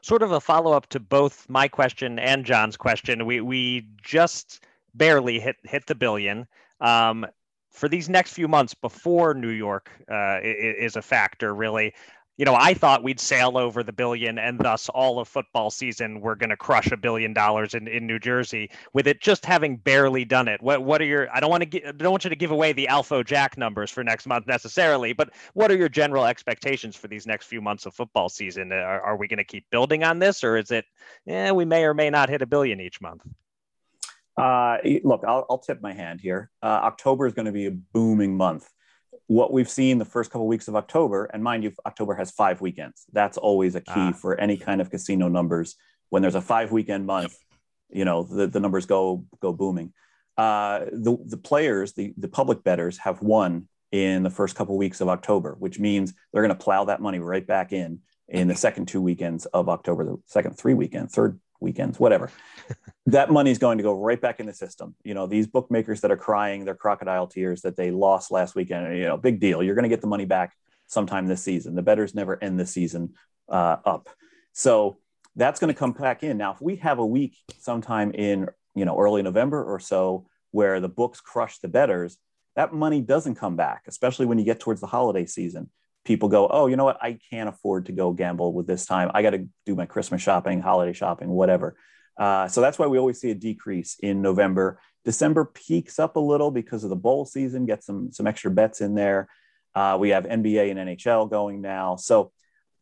[0.00, 3.26] sort of a follow up to both my question and John's question.
[3.26, 4.60] We we just
[4.94, 6.46] barely hit hit the billion.
[6.80, 7.26] Um,
[7.70, 11.94] for these next few months before New York uh, is a factor, really,
[12.38, 16.20] you know, I thought we'd sail over the billion and thus all of football season
[16.20, 19.76] we're going to crush a billion dollars in, in New Jersey with it just having
[19.76, 20.62] barely done it.
[20.62, 22.72] What what are your I don't want to get, don't want you to give away
[22.72, 27.06] the Alpha Jack numbers for next month necessarily, but what are your general expectations for
[27.06, 28.72] these next few months of football season?
[28.72, 30.86] Are, are we going to keep building on this or is it
[31.26, 33.22] yeah, we may or may not hit a billion each month?
[34.36, 36.50] Uh, look, I'll, I'll, tip my hand here.
[36.62, 38.68] Uh, October is going to be a booming month.
[39.26, 42.30] What we've seen the first couple of weeks of October, and mind you, October has
[42.30, 43.04] five weekends.
[43.12, 44.12] That's always a key ah.
[44.12, 45.76] for any kind of casino numbers.
[46.08, 47.36] When there's a five weekend month,
[47.90, 49.92] you know the, the numbers go go booming.
[50.36, 54.78] Uh, the the players, the the public bettors, have won in the first couple of
[54.78, 58.48] weeks of October, which means they're going to plow that money right back in in
[58.48, 62.30] the second two weekends of October, the second three weekend, third weekends, whatever.
[63.06, 64.94] that money is going to go right back in the system.
[65.04, 68.96] You know, these bookmakers that are crying their crocodile tears that they lost last weekend,
[68.98, 69.62] you know, big deal.
[69.62, 70.54] You're going to get the money back
[70.86, 71.74] sometime this season.
[71.74, 73.14] The bettors never end the season
[73.48, 74.10] uh, up.
[74.52, 74.98] So
[75.36, 76.36] that's going to come back in.
[76.36, 80.80] Now, if we have a week sometime in, you know, early November or so where
[80.80, 82.18] the books crush the betters,
[82.56, 85.70] that money doesn't come back, especially when you get towards the holiday season.
[86.04, 87.02] People go, oh, you know what?
[87.02, 89.10] I can't afford to go gamble with this time.
[89.14, 91.76] I got to do my Christmas shopping, holiday shopping, whatever.
[92.16, 94.80] Uh, so that's why we always see a decrease in November.
[95.04, 98.80] December peaks up a little because of the bowl season, get some some extra bets
[98.80, 99.28] in there.
[99.74, 101.96] Uh, we have NBA and NHL going now.
[101.96, 102.32] So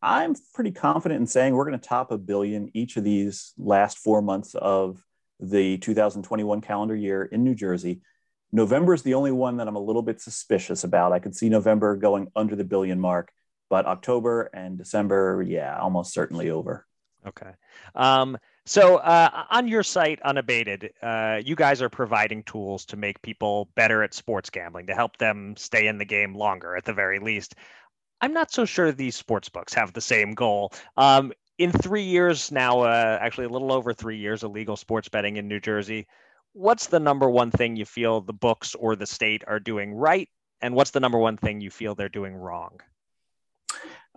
[0.02, 3.98] I'm pretty confident in saying we're going to top a billion each of these last
[3.98, 5.02] four months of
[5.38, 8.00] the 2021 calendar year in New Jersey.
[8.52, 11.12] November is the only one that I'm a little bit suspicious about.
[11.12, 13.32] I could see November going under the billion mark,
[13.68, 16.86] but October and December, yeah, almost certainly over.
[17.26, 17.52] Okay.
[17.94, 23.20] Um, so uh, on your site, Unabated, uh, you guys are providing tools to make
[23.22, 26.92] people better at sports gambling to help them stay in the game longer, at the
[26.92, 27.54] very least.
[28.20, 30.72] I'm not so sure these sports books have the same goal.
[30.96, 35.08] Um, in three years now, uh, actually a little over three years of legal sports
[35.08, 36.06] betting in New Jersey,
[36.52, 40.28] what's the number one thing you feel the books or the state are doing right,
[40.60, 42.80] and what's the number one thing you feel they're doing wrong?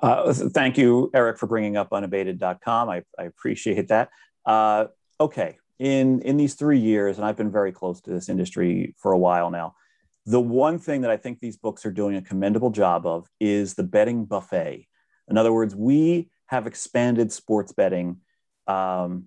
[0.02, 2.90] Uh, thank you, Eric, for bringing up unabated.com.
[2.90, 4.10] I, I appreciate that.
[4.46, 4.88] Uh,
[5.20, 9.12] okay, in in these three years, and I've been very close to this industry for
[9.12, 9.76] a while now.
[10.26, 13.74] The one thing that I think these books are doing a commendable job of is
[13.74, 14.88] the betting buffet.
[15.30, 18.18] In other words, we have expanded sports betting
[18.68, 19.26] um,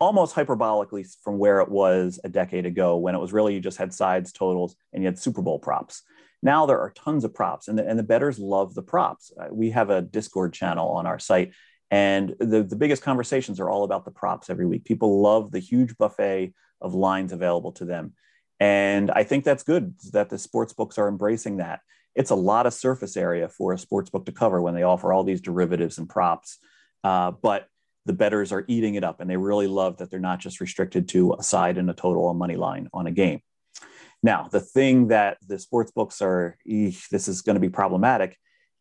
[0.00, 3.78] almost hyperbolically from where it was a decade ago when it was really you just
[3.78, 6.02] had sides, totals, and you had Super Bowl props.
[6.42, 9.32] Now there are tons of props, and the, and the bettors love the props.
[9.38, 11.52] Uh, we have a Discord channel on our site,
[11.90, 14.84] and the, the biggest conversations are all about the props every week.
[14.84, 18.12] People love the huge buffet of lines available to them.
[18.60, 21.80] And I think that's good that the sports books are embracing that.
[22.14, 25.12] It's a lot of surface area for a sports book to cover when they offer
[25.12, 26.58] all these derivatives and props.
[27.04, 27.68] Uh, but
[28.08, 31.08] the bettors are eating it up and they really love that they're not just restricted
[31.10, 33.40] to a side and a total, a money line on a game.
[34.22, 38.36] Now, the thing that the sports books are, this is going to be problematic,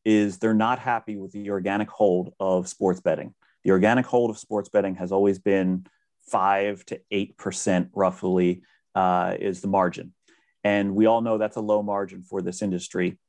[0.05, 3.35] is they're not happy with the organic hold of sports betting.
[3.65, 5.85] The organic hold of sports betting has always been
[6.31, 8.63] five to eight percent, roughly,
[8.95, 10.13] uh, is the margin.
[10.63, 13.19] And we all know that's a low margin for this industry.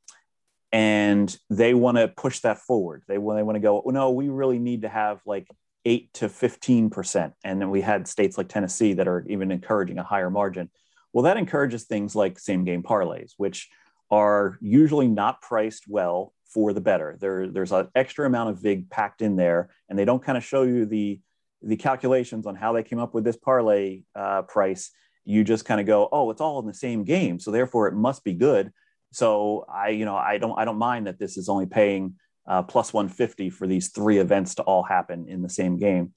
[0.71, 3.03] And they want to push that forward.
[3.09, 5.49] They, they want to go, no, we really need to have like
[5.89, 7.33] eight to 15%.
[7.45, 10.71] And then we had states like Tennessee that are even encouraging a higher margin.
[11.13, 13.69] Well, that encourages things like same game parlays, which
[14.11, 17.17] are usually not priced well for the bettor.
[17.19, 20.45] There, there's an extra amount of VIG packed in there, and they don't kind of
[20.45, 21.21] show you the,
[21.63, 24.91] the calculations on how they came up with this parlay uh, price
[25.29, 27.95] you just kind of go, oh, it's all in the same game, so therefore it
[27.95, 28.73] must be good.
[29.13, 32.15] So I, you know, I don't, I don't mind that this is only paying
[32.49, 36.13] uh, plus 150 for these three events to all happen in the same game,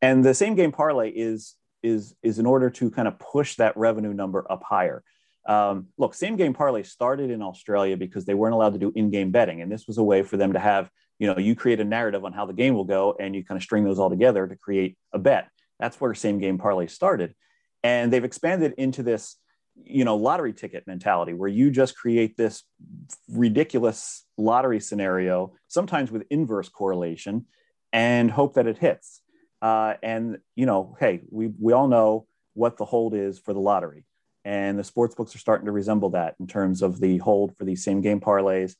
[0.00, 3.76] and the same game parlay is is is in order to kind of push that
[3.76, 5.02] revenue number up higher.
[5.46, 9.32] Um, look, same game parlay started in Australia because they weren't allowed to do in-game
[9.32, 11.84] betting, and this was a way for them to have, you know, you create a
[11.84, 14.46] narrative on how the game will go, and you kind of string those all together
[14.46, 15.48] to create a bet.
[15.80, 17.34] That's where same game parlay started
[17.82, 19.36] and they've expanded into this
[19.84, 22.62] you know lottery ticket mentality where you just create this
[23.30, 27.46] ridiculous lottery scenario sometimes with inverse correlation
[27.92, 29.20] and hope that it hits.
[29.60, 33.60] Uh, and you know hey we, we all know what the hold is for the
[33.60, 34.04] lottery.
[34.44, 37.64] And the sports books are starting to resemble that in terms of the hold for
[37.64, 38.74] these same game parlays.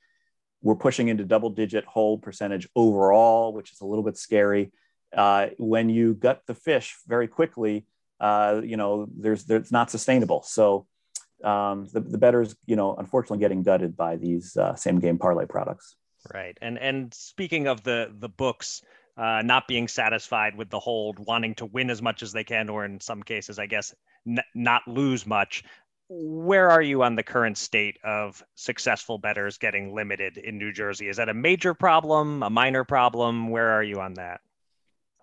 [0.61, 4.73] We're pushing into double digit hold percentage overall which is a little bit scary.
[5.17, 7.87] Uh, when you gut the fish very quickly
[8.23, 10.43] uh, you know, there's, there's not sustainable.
[10.45, 10.87] So
[11.45, 15.47] um, the, the bettors, you know, unfortunately getting gutted by these uh, same game parlay
[15.47, 15.97] products.
[16.33, 16.57] Right.
[16.63, 18.83] And, and speaking of the, the books,
[19.17, 22.69] uh, not being satisfied with the hold, wanting to win as much as they can,
[22.69, 23.95] or in some cases, I guess,
[24.27, 25.65] n- not lose much.
[26.09, 31.09] Where are you on the current state of successful bettors getting limited in New Jersey?
[31.09, 33.51] Is that a major problem, a minor problem?
[33.51, 34.41] Where are you on that?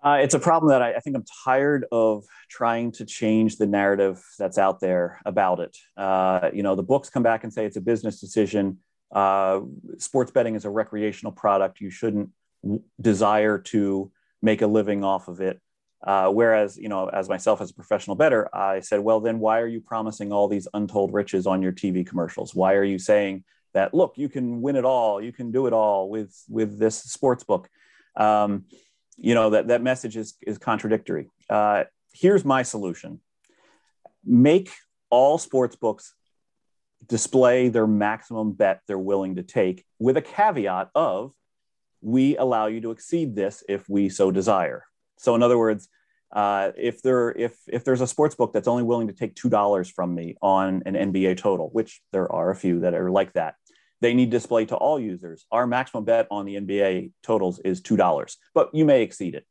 [0.02, 3.66] Uh, it's a problem that I, I, think I'm tired of trying to change the
[3.66, 5.76] narrative that's out there about it.
[5.96, 8.78] Uh, you know, the books come back and say it's a business decision.
[9.12, 9.60] Uh,
[9.98, 11.80] sports betting is a recreational product.
[11.80, 12.30] You shouldn't
[13.00, 14.10] desire to
[14.40, 15.60] make a living off of it.
[16.02, 19.60] Uh, whereas, you know, as myself as a professional bettor, I said, well, then why
[19.60, 22.54] are you promising all these untold riches on your TV commercials?
[22.54, 25.74] Why are you saying that, look, you can win it all, you can do it
[25.74, 27.68] all with with this sports book?
[28.16, 28.64] Um,
[29.20, 31.28] you know that that message is is contradictory.
[31.48, 33.20] Uh, here's my solution:
[34.24, 34.70] make
[35.10, 36.14] all sports books
[37.06, 41.32] display their maximum bet they're willing to take, with a caveat of
[42.00, 44.84] we allow you to exceed this if we so desire.
[45.18, 45.88] So, in other words,
[46.32, 49.50] Uh, if there if if there's a sports book that's only willing to take two
[49.50, 53.32] dollars from me on an NBA total, which there are a few that are like
[53.32, 53.54] that,
[54.00, 55.44] they need display to all users.
[55.50, 59.46] Our maximum bet on the NBA totals is two dollars, but you may exceed it.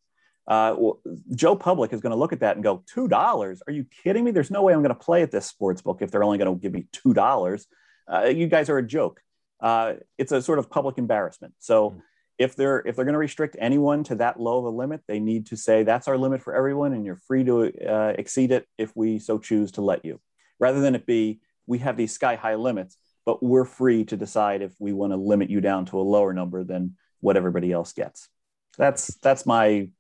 [0.48, 1.00] Uh, well,
[1.36, 3.62] Joe Public is going to look at that and go, two dollars?
[3.68, 4.32] Are you kidding me?
[4.32, 6.54] There's no way I'm going to play at this sports book if they're only going
[6.54, 7.68] to give me two dollars.
[8.12, 9.22] Uh, you guys are a joke.
[9.62, 11.54] Uh, it's a sort of public embarrassment.
[11.60, 11.92] So.
[11.92, 12.00] Mm-hmm
[12.40, 15.20] if they're if they're going to restrict anyone to that low of a limit, they
[15.20, 18.66] need to say that's our limit for everyone, and you're free to uh, exceed it
[18.78, 20.22] if we so choose to let you,
[20.58, 22.98] rather than it be we have these sky high limits,
[23.30, 26.34] but we're free to decide if we want to limit you down to a lower
[26.34, 28.28] number than what everybody else gets.
[28.76, 29.92] That's that's my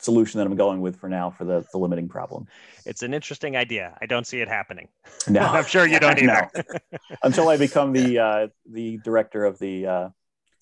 [0.00, 2.48] solution that I'm going with for now for the, the limiting problem.
[2.84, 3.96] It's an interesting idea.
[4.02, 4.88] I don't see it happening.
[5.28, 6.50] No, I'm sure you don't either.
[6.56, 6.98] no.
[7.22, 10.08] Until I become the uh, the director of the uh,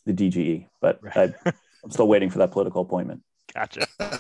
[0.05, 1.33] the DGE, but right.
[1.47, 1.53] I,
[1.85, 3.23] am still waiting for that political appointment.
[3.55, 3.87] Gotcha.
[4.01, 4.19] All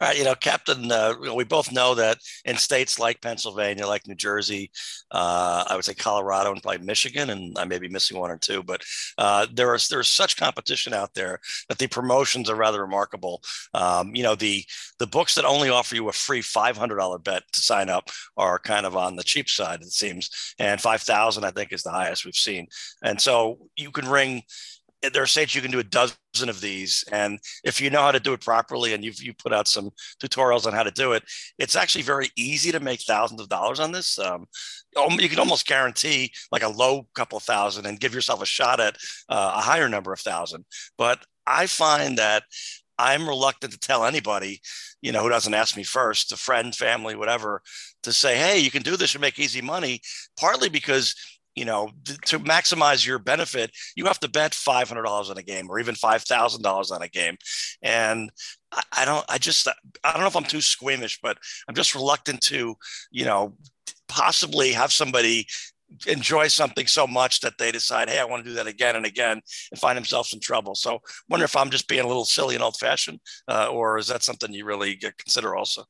[0.00, 4.14] right, you know, Captain, uh, we both know that in states like Pennsylvania, like New
[4.14, 4.70] Jersey,
[5.10, 8.38] uh, I would say Colorado and probably Michigan, and I may be missing one or
[8.38, 8.82] two, but
[9.18, 13.42] uh, there is there's such competition out there that the promotions are rather remarkable.
[13.74, 14.64] Um, you know, the
[14.98, 18.08] the books that only offer you a free five hundred dollar bet to sign up
[18.38, 21.82] are kind of on the cheap side, it seems, and five thousand I think is
[21.82, 22.66] the highest we've seen,
[23.02, 24.42] and so you can ring
[25.12, 26.14] there are states you can do a dozen
[26.48, 29.52] of these and if you know how to do it properly and you've you put
[29.52, 29.90] out some
[30.22, 31.22] tutorials on how to do it
[31.58, 34.18] it's actually very easy to make thousands of dollars on this.
[34.18, 34.46] Um,
[35.18, 38.96] you can almost guarantee like a low couple thousand and give yourself a shot at
[39.28, 40.64] uh, a higher number of thousand.
[40.98, 42.44] But i find that
[42.98, 44.60] i'm reluctant to tell anybody
[45.00, 47.62] you know who doesn't ask me first a friend family whatever
[48.02, 50.00] to say hey you can do this and make easy money
[50.38, 51.14] partly because
[51.54, 51.90] you know,
[52.26, 55.78] to maximize your benefit, you have to bet five hundred dollars on a game or
[55.78, 57.36] even five thousand dollars on a game.
[57.82, 58.30] And
[58.92, 61.38] I, don't, I just, I don't know if I'm too squeamish, but
[61.68, 62.74] I'm just reluctant to,
[63.10, 63.54] you know,
[64.08, 65.46] possibly have somebody
[66.06, 69.04] enjoy something so much that they decide, hey, I want to do that again and
[69.04, 69.40] again,
[69.70, 70.74] and find themselves in trouble.
[70.74, 74.22] So, wonder if I'm just being a little silly and old-fashioned, uh, or is that
[74.22, 75.84] something you really consider also?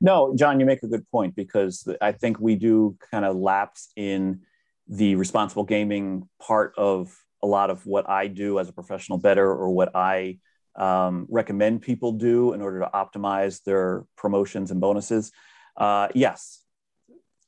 [0.00, 3.90] No, John, you make a good point because I think we do kind of lapse
[3.96, 4.40] in
[4.88, 9.48] the responsible gaming part of a lot of what I do as a professional bettor
[9.50, 10.38] or what I
[10.76, 15.30] um, recommend people do in order to optimize their promotions and bonuses.
[15.76, 16.64] Uh, yes,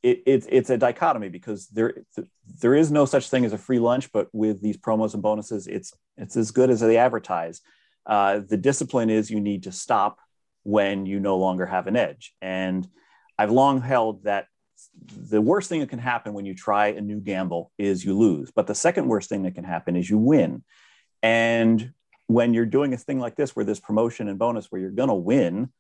[0.03, 2.05] it, it, it's a dichotomy because there
[2.61, 5.67] there is no such thing as a free lunch, but with these promos and bonuses,
[5.67, 7.61] it's it's as good as they advertise.
[8.05, 10.19] Uh, the discipline is you need to stop
[10.63, 12.87] when you no longer have an edge, and
[13.39, 14.47] I've long held that
[15.07, 18.51] the worst thing that can happen when you try a new gamble is you lose.
[18.51, 20.65] But the second worst thing that can happen is you win.
[21.23, 21.93] And
[22.27, 25.09] when you're doing a thing like this, where there's promotion and bonus, where you're going
[25.09, 25.71] to win,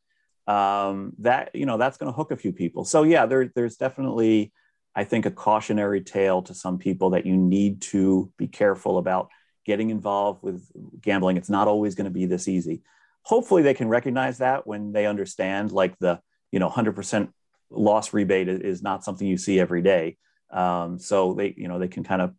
[0.46, 2.84] um, that you know that's going to hook a few people.
[2.84, 4.52] So yeah, there, there's definitely,
[4.94, 9.28] I think, a cautionary tale to some people that you need to be careful about
[9.64, 10.64] getting involved with
[11.00, 11.36] gambling.
[11.36, 12.82] It's not always going to be this easy.
[13.22, 16.20] Hopefully, they can recognize that when they understand, like the
[16.52, 17.28] you know 100%
[17.70, 20.16] loss rebate is not something you see every day.
[20.50, 22.34] Um, so they, you know, they can kind of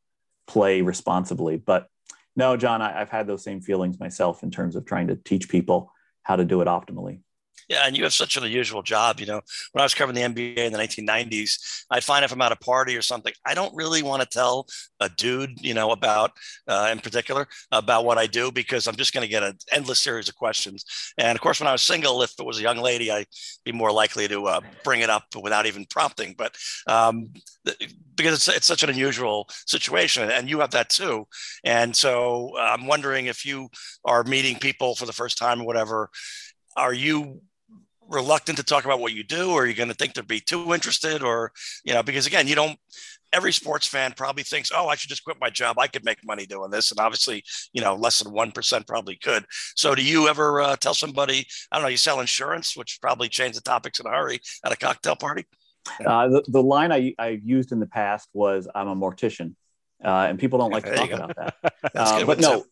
[0.47, 1.57] play responsibly.
[1.57, 1.87] But
[2.35, 5.49] no, John, I, I've had those same feelings myself in terms of trying to teach
[5.49, 5.91] people
[6.23, 7.21] how to do it optimally.
[7.67, 9.19] Yeah, and you have such an unusual job.
[9.19, 9.41] You know,
[9.73, 12.55] when I was covering the NBA in the 1990s, I'd find if I'm at a
[12.55, 14.67] party or something, I don't really want to tell
[15.01, 16.31] a dude, you know, about
[16.67, 19.99] uh, in particular about what I do because I'm just going to get an endless
[19.99, 20.85] series of questions.
[21.17, 23.27] And of course, when I was single, if it was a young lady, I'd
[23.65, 26.35] be more likely to uh, bring it up without even prompting.
[26.37, 26.55] But
[26.87, 27.27] um,
[28.15, 31.27] because it's, it's such an unusual situation, and you have that too.
[31.65, 33.67] And so I'm wondering if you
[34.05, 36.09] are meeting people for the first time or whatever
[36.75, 37.41] are you
[38.09, 40.39] reluctant to talk about what you do or are you going to think they'd be
[40.39, 41.51] too interested or
[41.83, 42.77] you know because again you don't
[43.33, 45.77] every sports fan probably thinks oh i should just quit my job.
[45.77, 46.91] I could make money doing this.
[46.91, 47.43] And obviously
[47.73, 49.45] you know less than 1% probably could.
[49.75, 53.29] So do you ever uh, tell somebody i don't know you sell insurance which probably
[53.29, 55.45] change the topics in a hurry at a cocktail party?
[56.05, 59.55] Uh, the, the line I, I used in the past was i'm a mortician
[60.03, 61.55] uh, and people don't like to talk about that.
[61.95, 62.65] Uh, but no.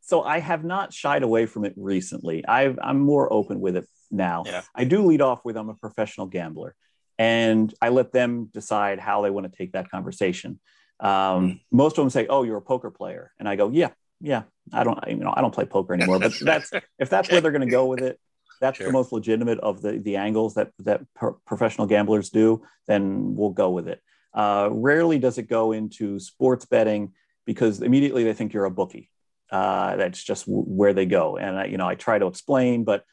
[0.00, 2.44] So I have not shied away from it recently.
[2.46, 4.44] i am more open with it now.
[4.46, 4.62] Yeah.
[4.74, 6.74] I do lead off with I'm a professional gambler,
[7.18, 10.60] and I let them decide how they want to take that conversation.
[11.00, 11.60] Um, mm.
[11.70, 13.90] Most of them say, "Oh, you're a poker player," and I go, "Yeah,
[14.20, 14.42] yeah.
[14.72, 17.52] I don't, you know, I don't play poker anymore." But that's if that's where they're
[17.52, 18.18] going to go with it.
[18.60, 18.86] That's sure.
[18.86, 22.62] the most legitimate of the the angles that that pro- professional gamblers do.
[22.86, 24.00] Then we'll go with it.
[24.34, 27.12] Uh, rarely does it go into sports betting
[27.44, 29.10] because immediately they think you're a bookie.
[29.50, 31.36] Uh, that's just w- where they go.
[31.36, 33.04] And I, you know, I try to explain, but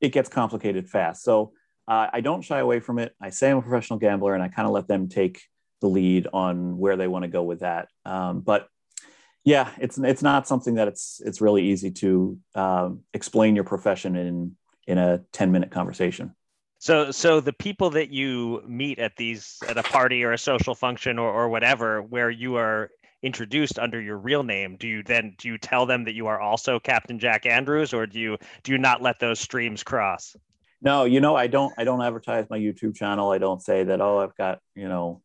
[0.00, 1.22] it gets complicated fast.
[1.22, 1.52] So
[1.86, 3.14] uh, I don't shy away from it.
[3.20, 5.42] I say I'm a professional gambler, and I kind of let them take
[5.80, 7.88] the lead on where they want to go with that.
[8.04, 8.68] Um, but
[9.44, 14.16] yeah, it's it's not something that it's it's really easy to um, explain your profession
[14.16, 16.34] in in a 10 minute conversation.
[16.80, 20.74] So, so the people that you meet at these at a party or a social
[20.74, 22.90] function or, or whatever, where you are
[23.22, 26.40] introduced under your real name, do you then do you tell them that you are
[26.40, 30.36] also Captain Jack Andrews, or do you do you not let those streams cross?
[30.80, 31.72] No, you know, I don't.
[31.76, 33.30] I don't advertise my YouTube channel.
[33.30, 34.00] I don't say that.
[34.00, 35.22] Oh, I've got you know,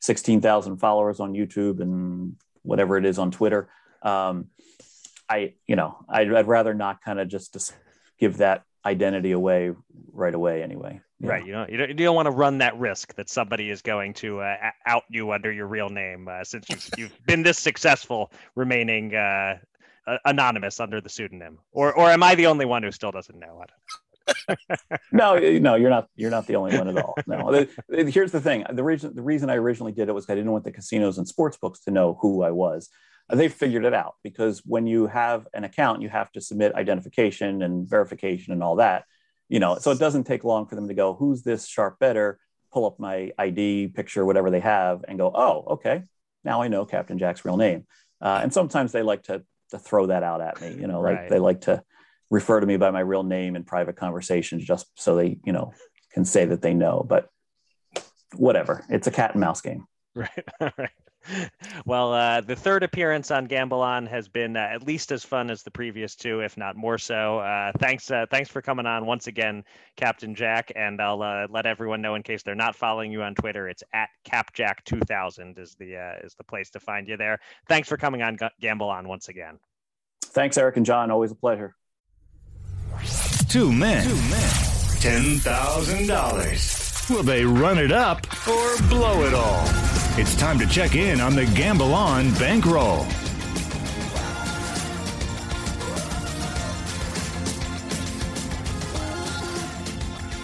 [0.00, 3.68] sixteen thousand followers on YouTube and whatever it is on Twitter.
[4.02, 4.48] Um,
[5.28, 7.74] I, you know, I'd, I'd rather not kind of just
[8.18, 9.72] give that identity away
[10.12, 11.00] right away anyway.
[11.20, 11.30] Yeah.
[11.30, 11.46] Right.
[11.46, 14.14] You don't, you don't, you don't want to run that risk that somebody is going
[14.14, 18.30] to uh, out you under your real name uh, since you've, you've been this successful
[18.54, 19.58] remaining uh,
[20.24, 21.58] anonymous under the pseudonym.
[21.72, 23.64] Or, or am I the only one who still doesn't know?
[25.12, 26.08] no, no, you're not.
[26.16, 27.14] You're not the only one at all.
[27.26, 27.66] No.
[27.88, 28.64] Here's the thing.
[28.70, 31.26] The reason the reason I originally did it was I didn't want the casinos and
[31.26, 32.90] sports books to know who I was
[33.34, 37.62] they figured it out because when you have an account, you have to submit identification
[37.62, 39.04] and verification and all that.
[39.48, 42.38] You know, so it doesn't take long for them to go, who's this sharp bettor?
[42.72, 46.02] Pull up my ID picture, whatever they have, and go, oh, okay,
[46.44, 47.86] now I know Captain Jack's real name.
[48.20, 50.74] Uh, and sometimes they like to to throw that out at me.
[50.80, 51.28] You know, like right.
[51.30, 51.82] they like to
[52.30, 55.72] refer to me by my real name in private conversations just so they, you know,
[56.12, 57.04] can say that they know.
[57.06, 57.28] But
[58.34, 59.86] whatever, it's a cat and mouse game.
[60.16, 60.30] Right.
[60.78, 60.90] right
[61.84, 65.50] well, uh, the third appearance on Gamble On has been uh, at least as fun
[65.50, 67.38] as the previous two, if not more so.
[67.38, 69.64] Uh, thanks, uh, thanks for coming on once again,
[69.96, 70.72] Captain Jack.
[70.76, 73.82] And I'll uh, let everyone know in case they're not following you on Twitter, it's
[73.92, 77.38] at CapJack2000 is the uh, is the place to find you there.
[77.68, 79.58] Thanks for coming on G- Gamble On once again.
[80.24, 81.10] Thanks, Eric and John.
[81.10, 81.74] Always a pleasure.
[83.48, 84.50] Two men, two men,
[85.00, 87.06] ten thousand dollars.
[87.08, 89.85] Will they run it up or blow it all?
[90.18, 93.06] It's time to check in on the Gamble On bankroll.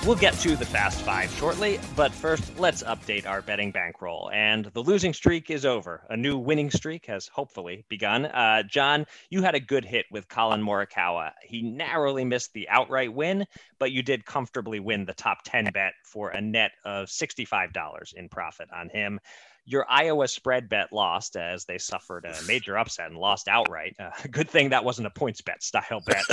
[0.04, 4.30] We'll get to the Fast Five shortly, but first, let's update our betting bankroll.
[4.34, 6.02] And the losing streak is over.
[6.10, 8.26] A new winning streak has hopefully begun.
[8.26, 11.30] Uh, John, you had a good hit with Collin Morikawa.
[11.42, 13.46] He narrowly missed the outright win,
[13.78, 18.28] but you did comfortably win the top 10 bet for a net of $65 in
[18.28, 19.18] profit on him.
[19.64, 23.94] Your Iowa spread bet lost as they suffered a major upset and lost outright.
[23.98, 26.24] Uh, good thing that wasn't a points bet style bet.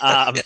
[0.00, 0.36] Um,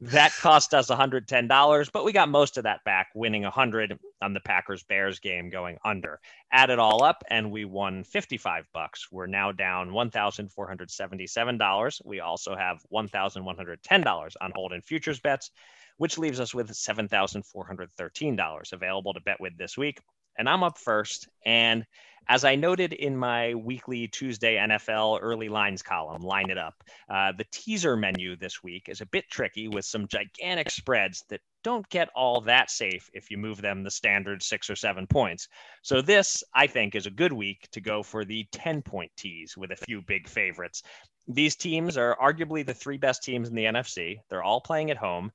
[0.00, 4.40] that cost us $110, but we got most of that back, winning 100 on the
[4.40, 6.20] Packers Bears game going under.
[6.52, 9.08] Add it all up, and we won 55 bucks.
[9.10, 12.00] We're now down $1,477.
[12.04, 15.50] We also have $1,110 on hold in futures bets
[15.98, 19.98] which leaves us with $7,413 available to bet with this week
[20.38, 21.28] and I'm up first.
[21.44, 21.84] And
[22.30, 26.74] as I noted in my weekly Tuesday NFL early lines column, line it up,
[27.08, 31.40] uh, the teaser menu this week is a bit tricky with some gigantic spreads that
[31.64, 35.48] don't get all that safe if you move them the standard six or seven points.
[35.82, 39.56] So, this, I think, is a good week to go for the 10 point tease
[39.56, 40.82] with a few big favorites.
[41.26, 44.18] These teams are arguably the three best teams in the NFC.
[44.28, 45.32] They're all playing at home.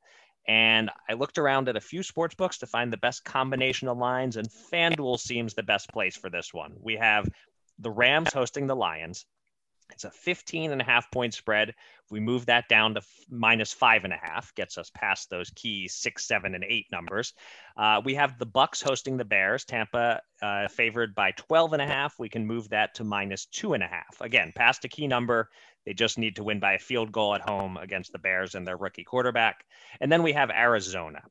[0.48, 3.98] And I looked around at a few sports books to find the best combination of
[3.98, 6.74] lines, and FanDuel seems the best place for this one.
[6.82, 7.30] We have
[7.80, 9.26] the Rams hosting the Lions.
[9.92, 11.76] It's a 15 and a half point spread.
[12.10, 15.50] We move that down to f- minus five and a half, gets us past those
[15.52, 17.34] key six, seven, and eight numbers.
[17.78, 19.66] Uh, we have the Bucks hosting the Bears.
[19.66, 22.16] Tampa uh, favored by 12 and a half.
[22.18, 24.20] We can move that to minus two and a half.
[24.22, 25.50] Again, past a key number.
[25.86, 28.66] They just need to win by a field goal at home against the Bears and
[28.66, 29.66] their rookie quarterback.
[30.00, 31.22] And then we have Arizona.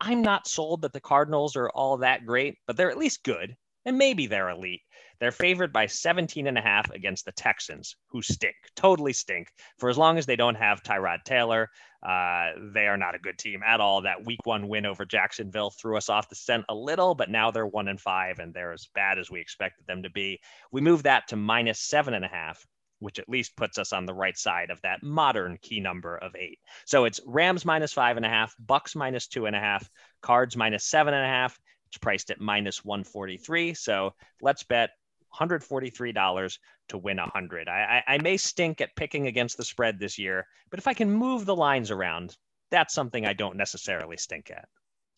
[0.00, 3.56] I'm not sold that the Cardinals are all that great, but they're at least good,
[3.86, 4.82] and maybe they're elite.
[5.18, 9.48] They're favored by 17 and a half against the Texans, who stink, totally stink.
[9.78, 11.70] For as long as they don't have Tyrod Taylor,
[12.06, 14.02] uh, they are not a good team at all.
[14.02, 17.50] That week one win over Jacksonville threw us off the scent a little, but now
[17.50, 20.40] they're one and five, and they're as bad as we expected them to be.
[20.70, 22.66] We move that to minus seven and a half
[22.98, 26.34] which at least puts us on the right side of that modern key number of
[26.36, 26.58] eight.
[26.86, 29.88] So it's Rams minus five and a half, Bucks minus two and a half,
[30.22, 31.58] Cards minus seven and a half.
[31.88, 33.74] It's priced at minus 143.
[33.74, 34.90] So let's bet
[35.38, 37.68] $143 to win 100.
[37.68, 40.94] I, I, I may stink at picking against the spread this year, but if I
[40.94, 42.36] can move the lines around,
[42.70, 44.68] that's something I don't necessarily stink at.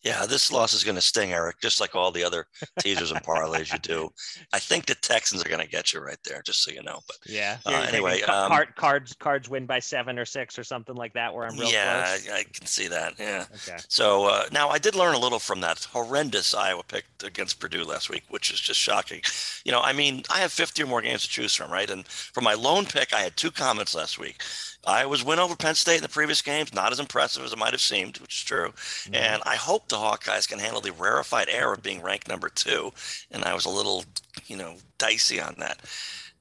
[0.03, 2.47] Yeah, this loss is going to sting, Eric, just like all the other
[2.79, 4.09] teasers and parlays you do.
[4.53, 6.99] I think the Texans are going to get you right there, just so you know.
[7.05, 7.57] But yeah.
[7.65, 11.33] Uh, anyway, um, card, cards cards win by seven or six or something like that,
[11.33, 12.29] where I'm real yeah, close.
[12.29, 13.15] I, I can see that.
[13.19, 13.45] Yeah.
[13.55, 13.77] Okay.
[13.89, 17.83] So uh, now I did learn a little from that horrendous Iowa pick against Purdue
[17.83, 19.21] last week, which is just shocking.
[19.65, 21.89] You know, I mean, I have 50 or more games to choose from, right?
[21.89, 24.41] And for my lone pick, I had two comments last week.
[24.87, 27.73] Iowa's win over Penn State in the previous games, not as impressive as it might
[27.73, 28.69] have seemed, which is true.
[28.69, 29.15] Mm-hmm.
[29.15, 32.91] And I hope the Hawkeyes can handle the rarefied air of being ranked number two.
[33.31, 34.05] And I was a little,
[34.47, 35.79] you know, dicey on that.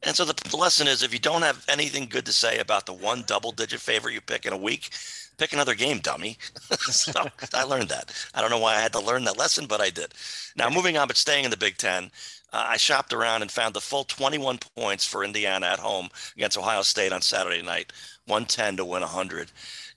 [0.03, 2.87] And so the, the lesson is if you don't have anything good to say about
[2.87, 4.91] the one double digit favorite you pick in a week,
[5.39, 6.39] pick another game, dummy.
[6.81, 7.13] so
[7.55, 8.13] I learned that.
[8.35, 10.15] I don't know why I had to learn that lesson, but I did.
[10.57, 12.11] Now, moving on, but staying in the Big Ten,
[12.53, 16.59] uh, I shopped around and found the full 21 points for Indiana at home against
[16.59, 17.93] Ohio State on Saturday night,
[18.27, 19.51] 110 to win 100.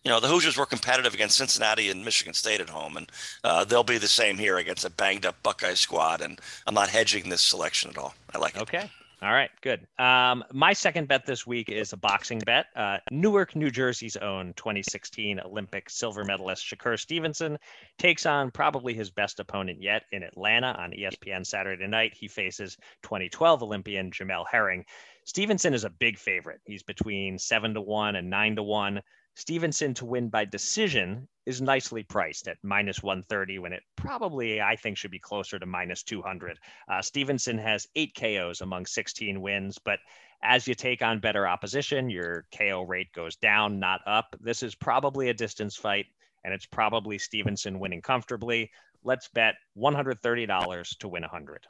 [0.03, 3.11] You know, the Hoosiers were competitive against Cincinnati and Michigan State at home, and
[3.43, 6.21] uh, they'll be the same here against a banged up Buckeye squad.
[6.21, 8.15] And I'm not hedging this selection at all.
[8.33, 8.61] I like it.
[8.63, 8.89] Okay.
[9.23, 9.85] All right, good.
[9.99, 12.65] Um, my second bet this week is a boxing bet.
[12.75, 17.59] Uh, Newark, New Jersey's own 2016 Olympic silver medalist Shakur Stevenson
[17.99, 22.15] takes on probably his best opponent yet in Atlanta on ESPN Saturday night.
[22.15, 24.85] He faces 2012 Olympian Jamel Herring.
[25.25, 26.61] Stevenson is a big favorite.
[26.65, 29.03] He's between seven to one and nine to one.
[29.35, 34.75] Stevenson to win by decision is nicely priced at minus 130 when it probably, I
[34.75, 36.59] think, should be closer to minus 200.
[36.87, 39.99] Uh, Stevenson has eight KOs among 16 wins, but
[40.43, 44.35] as you take on better opposition, your KO rate goes down, not up.
[44.39, 46.07] This is probably a distance fight,
[46.43, 48.71] and it's probably Stevenson winning comfortably.
[49.03, 51.65] Let's bet $130 to win 100.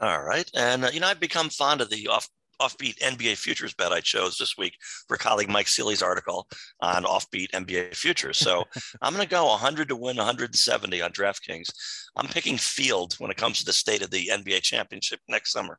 [0.00, 0.48] All right.
[0.54, 2.28] And, uh, you know, I've become fond of the off
[2.60, 4.74] offbeat NBA futures bet I chose this week
[5.06, 6.48] for colleague Mike Seely's article
[6.80, 8.38] on offbeat NBA futures.
[8.38, 8.64] So
[9.02, 11.68] I'm going to go 100 to win 170 on DraftKings.
[12.16, 15.78] I'm picking field when it comes to the state of the NBA championship next summer.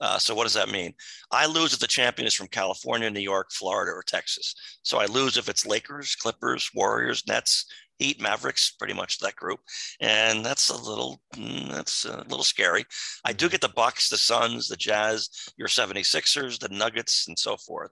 [0.00, 0.94] Uh, so what does that mean?
[1.30, 4.54] I lose if the champion is from California, New York, Florida, or Texas.
[4.82, 7.66] So I lose if it's Lakers, Clippers, Warriors, Nets,
[7.98, 9.60] Heat, Mavericks, pretty much that group,
[10.00, 12.84] and that's a little mm, that's a little scary.
[13.24, 17.56] I do get the Bucks, the Suns, the Jazz, your 76ers, the Nuggets, and so
[17.56, 17.90] forth.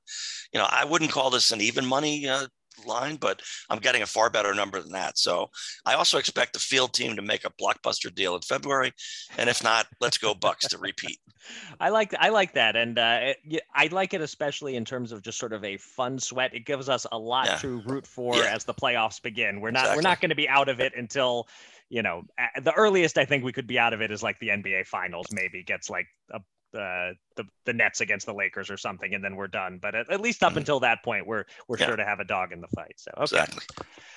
[0.52, 2.46] You know, I wouldn't call this an even money uh,
[2.84, 5.18] line, but I'm getting a far better number than that.
[5.18, 5.50] So
[5.84, 8.92] I also expect the field team to make a blockbuster deal in February,
[9.38, 11.18] and if not, let's go Bucks to repeat.
[11.80, 15.22] I like I like that, and uh, it, I like it especially in terms of
[15.22, 16.54] just sort of a fun sweat.
[16.54, 17.56] It gives us a lot Yeah.
[17.58, 18.54] to root for Yeah.
[18.54, 19.60] as the playoffs begin.
[19.60, 21.46] We're not we're not going to be out of it until
[21.88, 22.22] you know
[22.60, 25.26] the earliest I think we could be out of it is like the NBA Finals.
[25.30, 26.40] Maybe gets like a,
[26.76, 29.78] uh, the the Nets against the Lakers or something, and then we're done.
[29.80, 30.58] But at, at least up Mhm.
[30.58, 31.86] until that point, we're we're Yeah.
[31.86, 32.94] sure to have a dog in the fight.
[32.96, 33.22] So okay.
[33.22, 33.64] Exactly.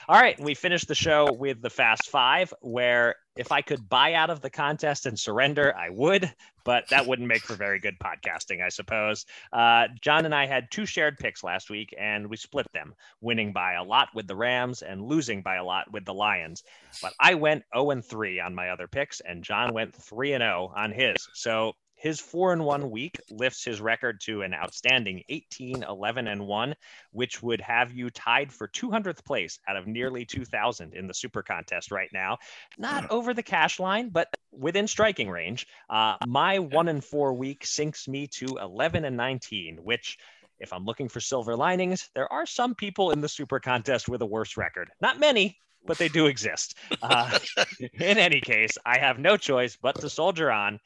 [0.08, 4.16] All right, we finished the show with the Fast Five, where if I could buy
[4.16, 6.34] out of the contest and surrender, I would,
[6.64, 9.28] but that wouldn't make for very good podcasting, I suppose.
[9.54, 13.54] Uh, John and I had two shared picks last week, and we split them, winning
[13.54, 16.64] by a lot with the Rams and losing by a lot with the Lions.
[17.04, 20.42] But I went 0 and 3 on my other picks, and John went 3 and
[20.42, 21.16] 0 on his.
[21.34, 26.48] So his four and one week lifts his record to an outstanding 18, 11 and
[26.48, 26.74] one,
[27.12, 31.44] which would have you tied for 200th place out of nearly 2,000 in the super
[31.44, 32.38] contest right now.
[32.78, 35.68] Not over the cash line, but within striking range.
[35.90, 40.18] Uh, my one and four week sinks me to 11 and 19, which
[40.60, 44.22] if I'm looking for silver linings, there are some people in the super contest with
[44.22, 44.90] a worse record.
[45.02, 46.76] Not many, but they do exist.
[47.02, 47.40] Uh,
[47.80, 50.80] in any case, I have no choice but to soldier on.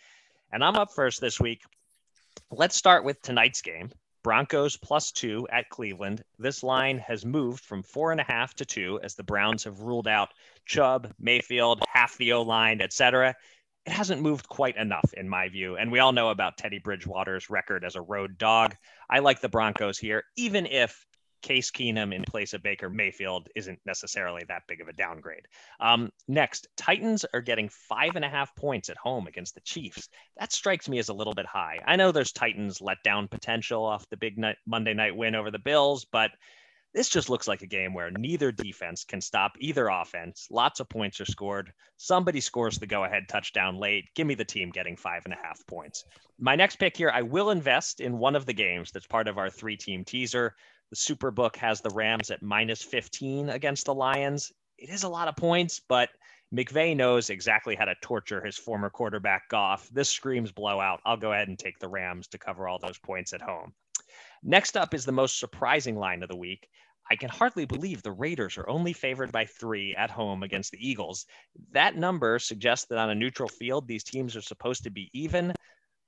[0.53, 1.63] And I'm up first this week.
[2.51, 3.89] Let's start with tonight's game.
[4.23, 6.23] Broncos plus two at Cleveland.
[6.37, 9.79] This line has moved from four and a half to two as the Browns have
[9.79, 10.29] ruled out
[10.67, 13.35] Chubb, Mayfield, half the O line, etc.
[13.87, 15.75] It hasn't moved quite enough, in my view.
[15.75, 18.75] And we all know about Teddy Bridgewater's record as a road dog.
[19.09, 21.03] I like the Broncos here, even if
[21.43, 25.47] Case Keenum in place of Baker Mayfield isn't necessarily that big of a downgrade.
[25.79, 30.09] Um, next, Titans are getting five and a half points at home against the Chiefs.
[30.37, 31.79] That strikes me as a little bit high.
[31.85, 35.59] I know there's Titans letdown potential off the big night, Monday night win over the
[35.59, 36.31] Bills, but
[36.93, 40.47] this just looks like a game where neither defense can stop either offense.
[40.51, 41.73] Lots of points are scored.
[41.97, 44.05] Somebody scores the go ahead touchdown late.
[44.15, 46.05] Give me the team getting five and a half points.
[46.39, 49.39] My next pick here, I will invest in one of the games that's part of
[49.39, 50.55] our three team teaser.
[50.93, 54.51] The Superbook has the Rams at minus 15 against the Lions.
[54.77, 56.09] It is a lot of points, but
[56.55, 59.89] McVay knows exactly how to torture his former quarterback Goff.
[59.89, 61.01] This screams blowout.
[61.03, 63.73] I'll go ahead and take the Rams to cover all those points at home.
[64.43, 66.67] Next up is the most surprising line of the week.
[67.09, 70.87] I can hardly believe the Raiders are only favored by three at home against the
[70.87, 71.25] Eagles.
[71.71, 75.53] That number suggests that on a neutral field, these teams are supposed to be even.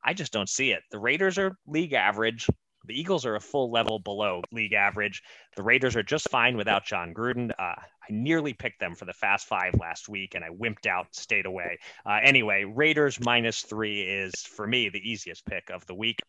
[0.06, 0.84] I just don't see it.
[0.92, 2.48] The Raiders are league average.
[2.86, 5.24] The Eagles are a full level below league average.
[5.56, 7.52] The Raiders are just fine without Jon Gruden.
[7.52, 11.08] Uh, I nearly picked them for the Fast Five last week, and I wimped out,
[11.16, 11.80] stayed away.
[12.06, 16.20] Uh, anyway, Raiders minus three is for me the easiest pick of the week.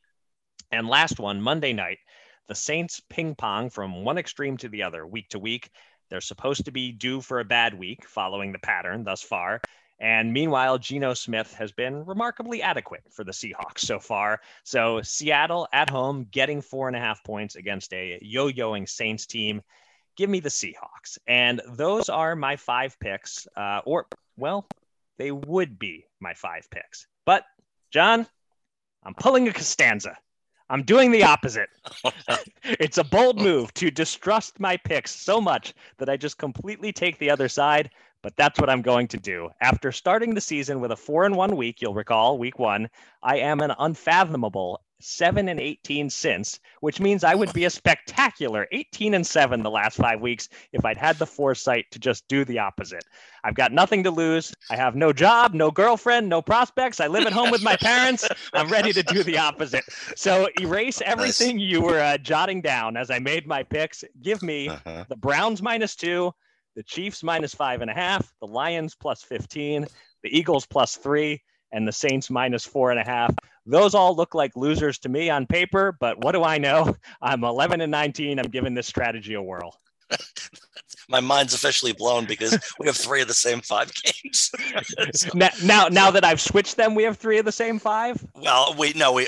[0.72, 1.98] And last one, Monday night,
[2.48, 5.70] the Saints ping pong from one extreme to the other, week to week.
[6.08, 9.60] They're supposed to be due for a bad week, following the pattern thus far.
[9.98, 14.40] And meanwhile, Geno Smith has been remarkably adequate for the Seahawks so far.
[14.62, 19.26] So Seattle at home getting four and a half points against a yo yoing Saints
[19.26, 19.62] team.
[20.16, 21.18] Give me the Seahawks.
[21.26, 24.66] And those are my five picks, uh, or, well,
[25.18, 27.06] they would be my five picks.
[27.24, 27.44] But,
[27.90, 28.26] John,
[29.02, 30.16] I'm pulling a Costanza.
[30.68, 31.68] I'm doing the opposite.
[32.64, 37.18] it's a bold move to distrust my picks so much that I just completely take
[37.18, 37.90] the other side
[38.26, 39.50] but that's what I'm going to do.
[39.60, 42.90] After starting the season with a four and one week, you'll recall week one,
[43.22, 48.66] I am an unfathomable seven and 18 since, which means I would be a spectacular
[48.72, 52.44] 18 and seven the last five weeks if I'd had the foresight to just do
[52.44, 53.04] the opposite.
[53.44, 54.52] I've got nothing to lose.
[54.72, 56.98] I have no job, no girlfriend, no prospects.
[56.98, 58.28] I live at home with my parents.
[58.52, 59.84] I'm ready to do the opposite.
[60.16, 64.02] So erase everything you were uh, jotting down as I made my picks.
[64.20, 65.04] Give me uh-huh.
[65.08, 66.34] the Browns minus two,
[66.76, 69.86] the Chiefs minus five and a half, the Lions plus 15,
[70.22, 73.34] the Eagles plus three, and the Saints minus four and a half.
[73.64, 76.94] Those all look like losers to me on paper, but what do I know?
[77.22, 78.38] I'm 11 and 19.
[78.38, 79.74] I'm giving this strategy a whirl.
[81.08, 84.50] My mind's officially blown because we have three of the same five games.
[85.12, 88.24] so, now, now, now, that I've switched them, we have three of the same five.
[88.34, 89.26] Well, we no, we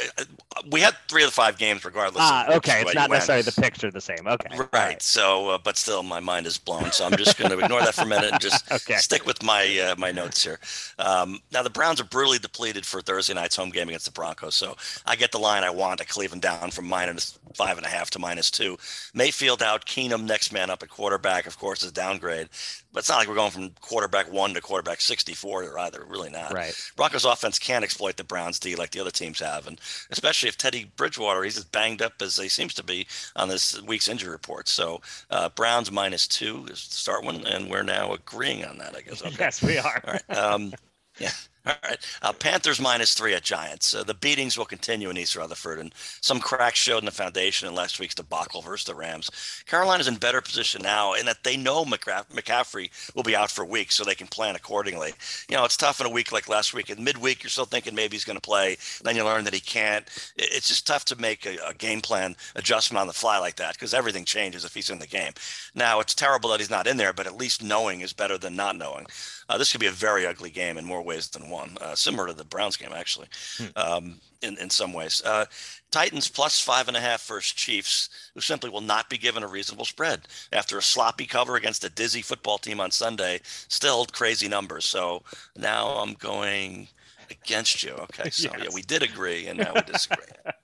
[0.70, 2.22] we had three of the five games regardless.
[2.24, 4.26] Ah, okay, it's not necessarily the picks are the same.
[4.26, 4.68] Okay, right.
[4.72, 5.02] right.
[5.02, 6.90] So, uh, but still, my mind is blown.
[6.92, 8.96] So I'm just going to ignore that for a minute and just okay.
[8.96, 10.58] stick with my uh, my notes here.
[10.98, 14.54] Um, now the Browns are brutally depleted for Thursday night's home game against the Broncos.
[14.54, 14.76] So
[15.06, 18.10] I get the line I want at Cleveland down from minus five and a half
[18.10, 18.76] to minus two.
[19.14, 21.46] Mayfield out, Keenum next man up at quarterback.
[21.46, 22.48] Of course, is downgrade.
[22.92, 26.04] But it's not like we're going from quarterback one to quarterback 64 or either.
[26.04, 26.52] Really not.
[26.52, 26.74] Right.
[26.96, 29.66] Broncos offense can't exploit the Browns D like the other teams have.
[29.66, 33.06] And especially if Teddy Bridgewater, he's as banged up as he seems to be
[33.36, 34.68] on this week's injury report.
[34.68, 35.00] So
[35.30, 37.46] uh, Browns minus two is the start one.
[37.46, 39.22] And we're now agreeing on that, I guess.
[39.22, 39.36] Okay.
[39.38, 40.02] yes, we are.
[40.06, 40.36] All right.
[40.36, 40.72] Um,
[41.18, 41.30] yeah.
[41.66, 41.98] All right.
[42.22, 43.94] Uh, Panthers minus three at Giants.
[43.94, 45.92] Uh, the beatings will continue in East Rutherford, and
[46.22, 49.28] some cracks showed in the foundation in last week's debacle versus the Rams.
[49.66, 53.96] Carolina's in better position now in that they know McCaffrey will be out for weeks,
[53.96, 55.12] so they can plan accordingly.
[55.50, 56.88] You know, it's tough in a week like last week.
[56.88, 58.70] In midweek, you're still thinking maybe he's going to play.
[58.98, 60.06] and Then you learn that he can't.
[60.36, 63.74] It's just tough to make a, a game plan adjustment on the fly like that
[63.74, 65.32] because everything changes if he's in the game.
[65.74, 68.56] Now, it's terrible that he's not in there, but at least knowing is better than
[68.56, 69.06] not knowing.
[69.48, 72.26] Uh, this could be a very ugly game in more ways than one, uh, similar
[72.26, 73.66] to the Browns game, actually, hmm.
[73.76, 75.22] um, in, in some ways.
[75.24, 75.46] Uh,
[75.90, 79.48] Titans plus five and a half versus Chiefs, who simply will not be given a
[79.48, 83.40] reasonable spread after a sloppy cover against a dizzy football team on Sunday.
[83.68, 84.84] Still crazy numbers.
[84.84, 85.22] So
[85.56, 86.88] now I'm going
[87.30, 87.92] against you.
[87.92, 88.30] Okay.
[88.38, 88.64] So yes.
[88.64, 90.26] yeah, we did agree and now we disagree.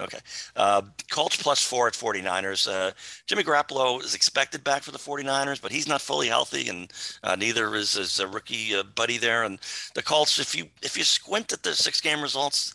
[0.00, 0.18] Okay.
[0.56, 2.68] Uh, Colts plus four at 49ers.
[2.68, 2.92] Uh,
[3.26, 7.36] Jimmy Garoppolo is expected back for the 49ers, but he's not fully healthy, and uh,
[7.36, 9.44] neither is his rookie uh, buddy there.
[9.44, 9.58] And
[9.94, 12.74] the Colts, if you if you squint at the six game results,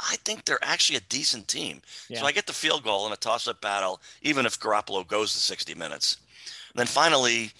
[0.00, 1.80] I think they're actually a decent team.
[2.08, 2.20] Yeah.
[2.20, 5.32] So I get the field goal in a toss up battle, even if Garoppolo goes
[5.32, 6.18] to 60 minutes.
[6.72, 7.52] And then finally,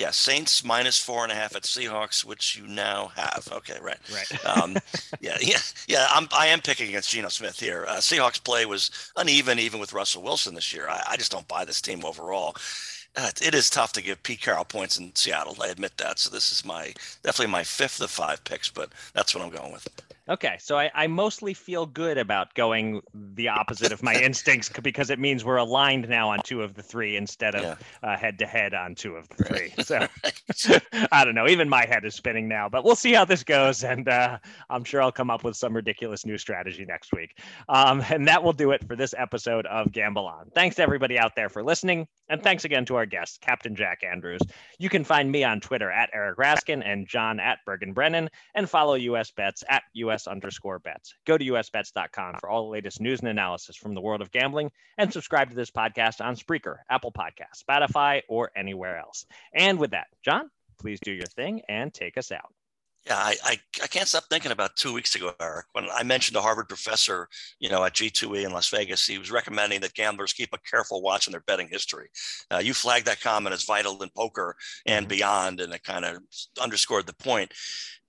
[0.00, 3.46] yeah, Saints minus four and a half at Seahawks, which you now have.
[3.52, 3.98] Okay, right.
[4.12, 4.44] Right.
[4.56, 4.76] um,
[5.20, 6.06] yeah, yeah, yeah.
[6.10, 7.84] I'm I am picking against Geno Smith here.
[7.86, 10.88] Uh, Seahawks play was uneven, even with Russell Wilson this year.
[10.88, 12.56] I, I just don't buy this team overall.
[13.14, 15.56] Uh, it is tough to give Pete Carroll points in Seattle.
[15.62, 16.18] I admit that.
[16.18, 19.72] So this is my definitely my fifth of five picks, but that's what I'm going
[19.72, 19.86] with.
[20.28, 25.10] Okay, so I, I mostly feel good about going the opposite of my instincts because
[25.10, 28.74] it means we're aligned now on two of the three instead of head to head
[28.74, 29.72] on two of the three.
[29.84, 30.06] So
[31.12, 31.48] I don't know.
[31.48, 34.84] Even my head is spinning now, but we'll see how this goes, and uh, I'm
[34.84, 37.38] sure I'll come up with some ridiculous new strategy next week.
[37.68, 40.50] Um, and that will do it for this episode of Gamble On.
[40.54, 44.00] Thanks to everybody out there for listening, and thanks again to our guest, Captain Jack
[44.04, 44.42] Andrews.
[44.78, 48.68] You can find me on Twitter at Eric Raskin and John at Bergen Brennan, and
[48.68, 51.14] follow US Bets at US US underscore bets.
[51.26, 54.70] Go to usbets.com for all the latest news and analysis from the world of gambling
[54.98, 59.26] and subscribe to this podcast on Spreaker, Apple Podcast, Spotify, or anywhere else.
[59.54, 62.52] And with that, John, please do your thing and take us out.
[63.06, 66.36] Yeah, I, I, I, can't stop thinking about two weeks ago, Eric, when I mentioned
[66.36, 67.28] a Harvard professor,
[67.58, 69.06] you know, at G2E in Las Vegas.
[69.06, 72.08] He was recommending that gamblers keep a careful watch on their betting history.
[72.50, 75.16] Uh, you flagged that comment as vital in poker and mm-hmm.
[75.16, 76.18] beyond, and it kind of
[76.60, 77.54] underscored the point.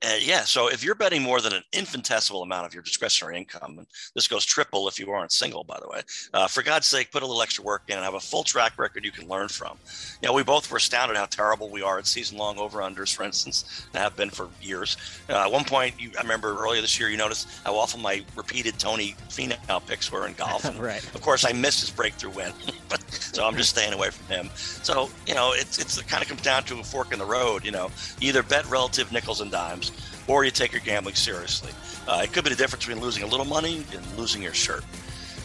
[0.03, 3.75] Uh, yeah, so if you're betting more than an infinitesimal amount of your discretionary income,
[3.77, 6.01] and this goes triple if you aren't single, by the way,
[6.33, 8.79] uh, for God's sake, put a little extra work in and have a full track
[8.79, 9.77] record you can learn from.
[10.21, 13.13] You know, we both were astounded how terrible we are at season long over unders,
[13.13, 14.80] for instance, and have been for years.
[15.29, 18.23] Uh, at one point, you, I remember earlier this year, you noticed how often my
[18.35, 20.63] repeated Tony Finau picks were in golf.
[20.79, 21.03] right.
[21.15, 22.53] Of course, I missed his breakthrough win,
[22.89, 24.49] but so I'm just staying away from him.
[24.55, 27.25] So, you know, it's, it's it kind of comes down to a fork in the
[27.25, 27.63] road.
[27.65, 29.91] You know, either bet relative nickels and dimes
[30.27, 31.71] or you take your gambling seriously.
[32.07, 34.83] Uh, it could be the difference between losing a little money and losing your shirt.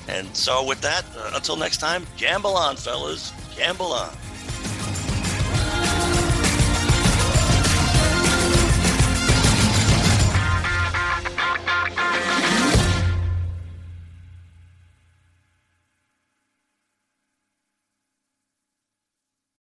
[0.09, 3.33] And so, with that, uh, until next time, gamble on, fellas.
[3.57, 4.17] Gamble on.